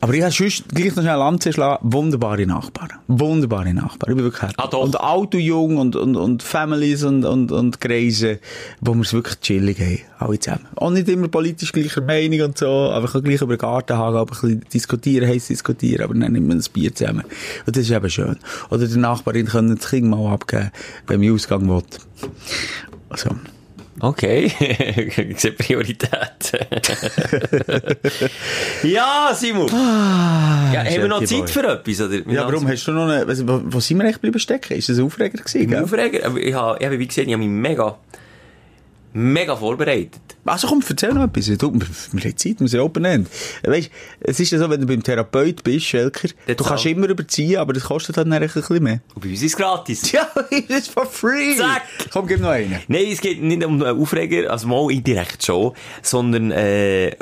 [0.00, 1.92] Aber ich habe sonst gleich noch schnell Lanze schlagen.
[1.92, 2.92] Wunderbare Nachbarn.
[3.08, 4.12] Wunderbare Nachbarn.
[4.12, 4.50] Ich bin wirklich.
[4.56, 4.82] Ah, doch.
[4.82, 8.38] Und alt und jung und, und, und Families und, und, und Kreise,
[8.80, 9.98] wo wir es wirklich chillig haben.
[10.18, 10.66] Alle zusammen.
[10.76, 13.96] Auch nicht immer politisch gleicher Meinung und so, aber ich kann gleich über den Garten
[13.96, 17.24] haben, aber ein bisschen diskutieren, heiß diskutieren, aber dann nimmt man ein Bier zusammen.
[17.66, 18.36] Und das ist eben schön.
[18.70, 20.70] Oder der Nachbarin können das Kind mal abgeben,
[21.06, 21.82] wenn man Ausgang will.
[23.10, 23.30] Also.
[24.00, 24.44] Okay,
[25.30, 26.12] ich sehe Priorität.
[28.82, 29.66] ja, Simon.
[29.68, 32.00] ja, haben wir noch Zeit für etwas?
[32.00, 32.16] Oder?
[32.30, 34.74] Ja, warum hast du noch eine, was- wo, wo sind wir echt bleiben stecken?
[34.76, 35.74] Ist das ein Aufreger gewesen?
[35.82, 37.96] Aufreger, aber ich habe, ich habe, wie gesagt, ich habe mich mega,
[39.12, 40.20] mega vorbereitet.
[40.44, 41.46] Also komm, erzähl noch etwas.
[41.58, 43.28] Du, wir haben Zeit, wir sind Open End.
[43.64, 43.90] Weißt,
[44.20, 46.90] es ist ja so, wenn du beim Therapeut bist, Schelker, Dort du kannst auch.
[46.90, 49.00] immer überziehen, aber das kostet dann ein bisschen mehr.
[49.14, 50.12] Und bei uns ist es gratis.
[50.12, 51.56] Ja, das ist for free.
[51.56, 51.82] Zack.
[52.12, 52.78] Komm, gib noch einen.
[52.88, 57.14] Nein, es geht nicht um einen Aufreger, also mal indirekt schon, sondern äh,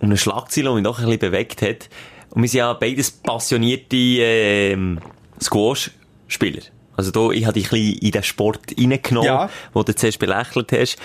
[0.00, 1.88] um eine Schlagzeile, die mich doch ein bisschen bewegt hat.
[2.30, 4.98] Und wir sind ja beides passionierte ähm,
[5.42, 6.62] Squash-Spieler.
[6.96, 9.50] Also da, ich habe dich ein bisschen in den Sport reingenommen, Ja.
[9.72, 10.96] wo du zuerst belächelt hast.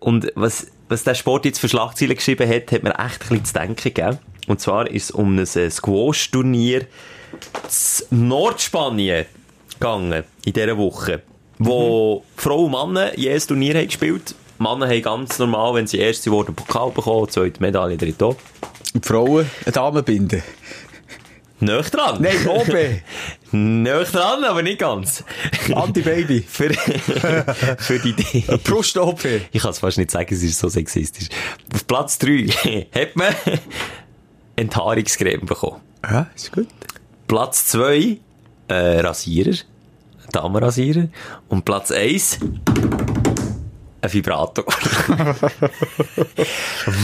[0.00, 3.44] Und was, was der Sport jetzt für Schlagzeilen geschrieben hat, hat mir echt ein bisschen
[3.44, 4.18] zu denken gegeben.
[4.46, 6.86] Und zwar ist es um ein äh, Squash-Turnier
[8.10, 9.26] in Nordspanien
[9.74, 11.22] gegangen, in dieser Woche.
[11.58, 14.34] Wo Frauen und Männer jedes Turnier haben gespielt.
[14.58, 18.36] Männer haben ganz normal, wenn sie erste wurden, Pokal bekommen, zweite Medaille, dritte auch.
[18.92, 20.42] Und Frauen, eine Dame binden.
[21.60, 22.20] Nöch dran.
[22.20, 22.74] Nein, OB.
[23.52, 25.24] Nöch dran, aber nicht ganz.
[25.72, 26.40] Anti-Baby.
[26.48, 26.70] für,
[27.78, 28.44] für die Idee.
[28.62, 29.24] Brust-OP.
[29.52, 31.28] Ich kann es fast nicht sagen, es ist so sexistisch.
[31.72, 33.34] Auf Platz 3 hat man
[34.56, 35.80] Enthaarungscreme bekommen.
[36.02, 36.68] Ja, ist gut.
[37.28, 38.18] Platz 2
[38.68, 39.56] äh, Rasierer.
[40.32, 41.08] Damenrasierer.
[41.48, 42.40] Und Platz 1
[44.04, 44.64] ein Vibrator.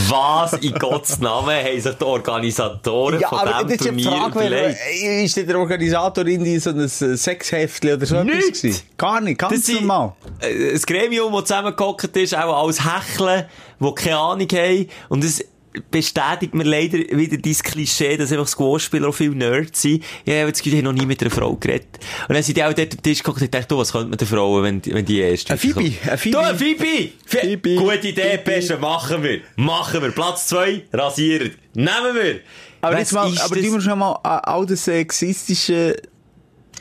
[0.08, 5.36] Was in Gottes Namen haben sich die Organisatoren von diesem das Turnier Frage, wer- ist
[5.36, 8.62] der Organisator in so ein Sexheftchen oder so etwas Nicht.
[8.62, 8.82] gewesen?
[8.96, 10.12] Gar nicht, ganz sind- normal.
[10.40, 13.46] äh, ein Gremium, das zusammengehockt ist, auch als Hecheln,
[13.80, 14.88] die keine Ahnung haben.
[15.08, 15.44] Und es
[15.90, 20.02] bestätigt mir leider wieder dein Klischee, dass einfach Squash-Spieler auch viel Nerds sind.
[20.24, 22.00] Ich habe das Gefühl, ich habe noch nie mit einer Frau geredet.
[22.28, 24.26] Und dann sind die auch dort am Tisch geguckt und du, was könnte man den
[24.26, 25.50] Frauen, wenn, die- wenn die erst...
[25.50, 26.36] Ein Phoebe, ein Phoebe.
[26.36, 27.10] Du, ein Phoebe!
[27.24, 27.74] Phoebe.
[27.76, 28.38] Gute Idee.
[28.44, 29.40] Beste, machen wir.
[29.56, 30.10] Machen wir.
[30.10, 31.52] Platz zwei, rasieren.
[31.74, 32.40] Nehmen wir.
[32.80, 33.84] Aber, Was jetzt mal, aber das?
[33.84, 35.96] schon mal äh, all das sexistische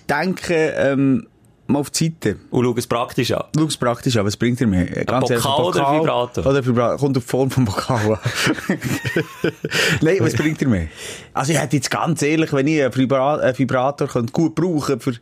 [0.10, 1.28] Denken ähm,
[1.70, 2.38] mal auf die Seite.
[2.50, 3.44] Und schau es praktisch an.
[3.56, 4.86] Schau es praktisch an, was bringt er mir?
[4.86, 6.46] Ganz Pokal ehrlich, ein oder Vibrator?
[6.46, 8.20] Oder Vibrator, kommt auf die Form vom Pokal an.
[10.02, 10.88] Nein, was bringt er mir?
[11.34, 15.00] Also ich hätte jetzt ganz ehrlich, wenn ich einen Vibra einen Vibrator könnte gut brauchen
[15.00, 15.14] für,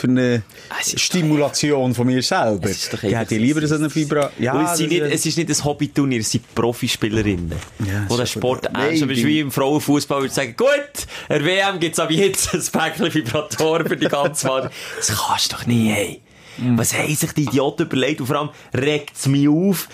[0.00, 0.42] für eine
[0.80, 3.94] Es ist Stimulation von mir selber, Es ist doch dann hätte ich lieber so einen
[3.94, 4.32] Vibrator.
[4.38, 7.52] Ja, es, sind nicht, es ist nicht ein Hobbyturnier, es sind Profispielerinnen.
[7.80, 8.26] Ja, wo super.
[8.26, 12.62] Sport ernst die- wie im Frauenfußball würde sagen, gut, der WM gibt's aber jetzt ein
[12.72, 14.70] Päckchen Vibratoren für die ganze Welt.
[14.96, 16.20] Das kannst du doch nie, ey.
[16.58, 16.78] Mhm.
[16.78, 18.20] Was haben sich die Idioten überlegt?
[18.20, 19.88] Und vor allem regt's mich auf,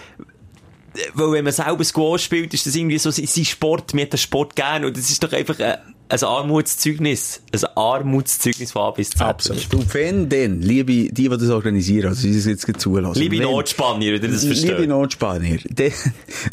[1.15, 4.19] weil wenn man selber Squash spielt, ist das irgendwie so sein Sport, mir hat den
[4.19, 5.77] Sport gerne und das ist doch einfach ein,
[6.09, 7.41] ein Armutszeugnis.
[7.53, 9.21] Ein Armutszeugnis von A bis Z.
[9.23, 9.75] Absolut.
[9.75, 13.19] Und wenn denn, liebe, die, die das organisieren, also die das jetzt zulassen.
[13.19, 14.71] Liebe wenn- Notspanier, wenn ihr das versteht.
[14.71, 15.93] Liebe Notspanier, dann,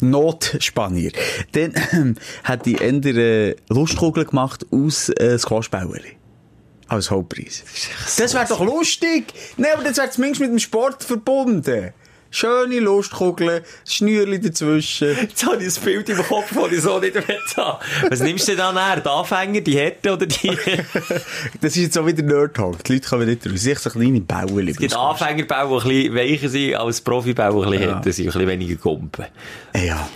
[0.00, 1.12] Notspanier,
[1.52, 6.16] dann ähm, hat die Ende Lustkugel gemacht aus äh, Squashbauerli.
[6.86, 7.64] Als Hauptpreis.
[8.18, 9.32] Das wäre doch lustig!
[9.56, 11.92] Nein, aber das wäre zumindest mit dem Sport verbunden.
[12.34, 15.16] Schöne Lustkugeln, Schnürli dazwischen.
[15.20, 17.78] Jetzt habe ich ein Bild im Kopf, das ich so nicht mehr habe.
[18.10, 19.00] Was nimmst du denn dann her?
[19.00, 20.50] Die Anfänger, die Härte oder die...
[21.60, 22.82] Das ist jetzt auch wieder Nerd Talk.
[22.82, 23.60] Die Leute kommen nicht raus.
[23.60, 24.72] Sich so kleine Bauerli.
[24.72, 28.74] Es gibt Anfängerbau, die ein bisschen weicher sind als Profibau, die sind, ein bisschen weniger
[28.74, 29.26] Gumpen.
[29.76, 30.08] Ja.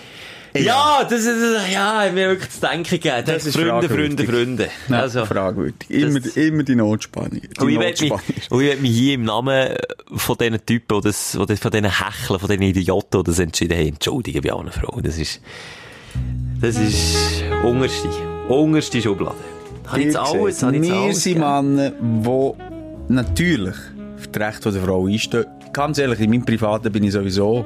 [0.57, 1.36] Ja, das ist,
[1.72, 3.22] ja, hat mir wirklich zu denken gegeben.
[3.26, 4.24] Das ist Freunde, Freunde.
[4.24, 4.68] Freunde.
[4.88, 5.88] Ja, Also, fragwürdig.
[5.90, 7.40] Immer, das- immer die Notspanier.
[7.42, 8.42] Die und ich möchte mich, Notspanier.
[8.51, 9.68] und ich möchte mich hier im Namen
[10.16, 14.42] von diesen Typen, das, von diesen Hecheln, von diesen Idioten, die das entschieden haben, entschuldigen
[14.42, 15.03] bei allen Frauen.
[15.03, 15.40] Das ist,
[16.61, 18.09] das ist unterste,
[18.49, 19.36] unterste Schublade.
[19.86, 21.38] Habe ich jetzt alles, habe ich jetzt Wir sind?
[21.38, 23.76] Männer, die natürlich
[24.16, 25.46] für das Recht der Frau einstehen.
[25.72, 27.64] Ganz ehrlich, in meinem Privaten bin ich sowieso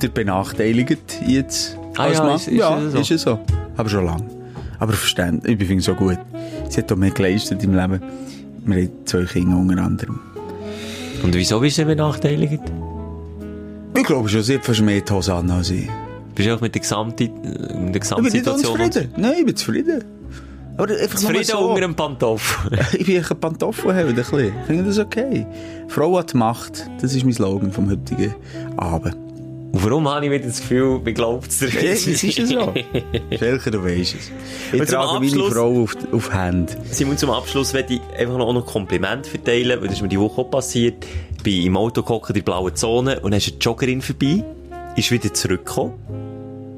[0.00, 1.78] der Benachteiligte jetzt.
[1.96, 2.98] Ah als ja, ist- ist ja, so?
[2.98, 3.38] ist es so.
[3.76, 4.24] Aber schon lange.
[4.78, 6.18] Aber verständlich, ich finde es so gut.
[6.68, 8.00] Sie hat auch mehr geleistet im Leben.
[8.64, 10.18] Wir haben zwei Kinder unter anderem.
[11.22, 12.60] Und wieso bist du benachteiligt?
[13.96, 15.88] Ich glaube schon, sie hat fast mehr die Hose an als ich.
[16.34, 19.12] Bist du auch mit der, Gesamti mit der Ich bin Gesamtsituation unzufrieden.
[19.16, 20.04] Nein, ich bin zufrieden.
[20.78, 21.58] Aber einfach Zufrieden so.
[21.68, 22.78] unter dem Pantoffel.
[22.94, 24.46] Ich bin ein Pantoffel haben, ein bisschen.
[24.46, 25.46] Ich finde das okay.
[25.88, 26.88] Frau hat Macht.
[27.02, 28.34] Das ist mein Slogan vom heutigen
[28.78, 29.16] Abend.
[29.72, 32.44] Und warum habe ich wieder das Gefühl, mir glaubt es dir Ja, es ist ja
[32.44, 32.74] so.
[33.38, 34.30] Schelker, du weisst es.
[34.70, 36.76] Ich Und trage meine Frau auf, auf Hand.
[36.90, 40.20] Simon, zum Abschluss möchte ich einfach noch noch Kompliment verteilen, weil das ist mir die
[40.20, 41.06] Woche auch passiert.
[41.38, 44.44] Ich bin im Auto gehockt in der blauen Zone und dann ist eine Joggerin vorbei,
[44.94, 45.94] ist wieder zurückgekommen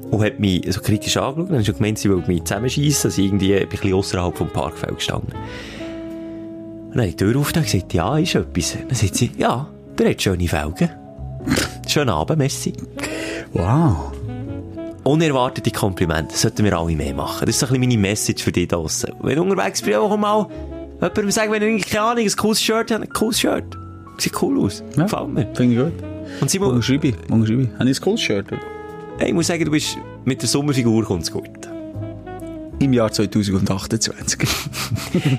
[0.09, 1.51] und hat mich so kritisch angeschaut.
[1.51, 4.95] Dann hat gemeint, sie will mich zusammenschiessen, also irgendwie ich ein bisschen ausserhalb vom Parkfeld
[4.95, 5.33] gestanden.
[5.33, 8.77] Und dann habe ich die Tür aufgetan und gesagt, ja, ist etwas.
[8.87, 9.67] Dann sagt sie, ja,
[9.99, 11.04] der hat schöne Felgen.
[11.87, 12.73] Schönen Abend, merci.
[13.53, 14.11] Wow.
[15.03, 16.31] Unerwartete Komplimente.
[16.31, 17.45] Das sollten wir alle mehr machen.
[17.45, 19.11] Das ist so ein bisschen meine Message für dich draussen.
[19.21, 20.47] Wenn du unterwegs bist, auch mal
[20.99, 23.65] jemandem sagen, wenn irgendwie, keine Ahnung, ein cooles Shirt hat, ein cooles Shirt.
[24.17, 24.83] Sieht cool aus.
[24.97, 25.03] Ja.
[25.03, 25.47] Gefällt mir.
[25.53, 26.03] Finde ich gut.
[26.41, 27.15] Und Simon, Unterschreibe ich.
[27.29, 27.69] Unterschreibe ich.
[27.79, 28.47] Habe ich ein cooles Shirt?
[29.19, 31.49] hey, ich muss sagen, du bist mit der Sommerfigur kommt's gut.
[32.79, 34.39] Im Jahr 2028.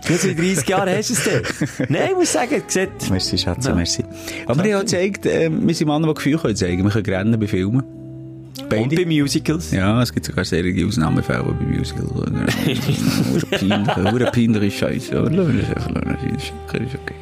[0.09, 1.43] Jetzt in 30 Jahren hast du es denn.
[1.91, 3.11] Nein, ich muss sagen, es sieht...
[3.11, 3.75] merci, Schatze, Ja.
[3.75, 4.05] merci.
[4.47, 6.83] Aber ich habe gezeigt, äh, wir sind Männer, die Gefühle können zeigen.
[6.85, 7.83] Wir können rennen bei Filmen.
[7.83, 8.97] Und Beide.
[8.97, 9.71] bei Musicals.
[9.71, 12.11] Ja, es gibt sogar sehr viele Ausnahmefälle bei Musicals.
[14.13, 15.19] Hure peinliche Scheiße.
[15.19, 15.31] Aber.
[15.31, 17.15] Ist ist okay.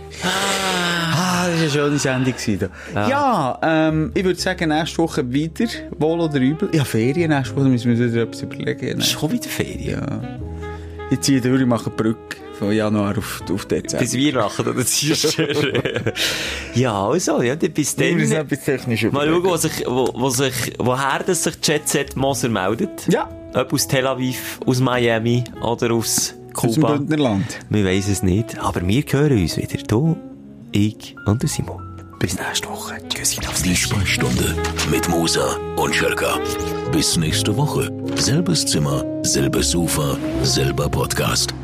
[1.44, 2.70] Ah, das war eine schöne Sendung.
[2.94, 3.08] da.
[3.08, 5.66] Ja, ähm, ich würde sagen, nächste Woche wieder,
[5.98, 6.70] wohl oder übel.
[6.72, 8.98] Ja, Ferien nächste Woche, müssen wir uns wieder etwas überlegen.
[8.98, 9.90] Ist schon wieder Ferien.
[9.90, 10.38] Ja.
[11.10, 14.04] Ich ziehe durch, ich mache Brücke von Januar auf, auf Dezember.
[14.04, 15.42] Bis Weihnachten oder ziehst du?
[16.74, 18.06] ja, also, ja, bis dann...
[18.06, 21.88] Wir müssen etwas technisch Mal schauen, wo sich, wo, wo sich, woher das sich Jet
[21.88, 23.06] Set Moser meldet.
[23.08, 23.28] Ja.
[23.54, 26.96] Ob aus Tel Aviv, aus Miami oder aus Aus dem Kuba.
[26.96, 27.58] Bündnerland.
[27.68, 29.82] Wir wissen es nicht, aber wir hören uns wieder.
[29.86, 30.16] Du,
[30.74, 31.80] ich und der Simon.
[32.18, 32.96] Bis nächste Woche.
[33.08, 34.56] Tschüssi, Die Sprechstunde
[34.90, 36.38] mit Musa und Schelka.
[36.90, 37.90] Bis nächste Woche.
[38.16, 41.54] Selbes Zimmer, selbes Sofa, selber Podcast.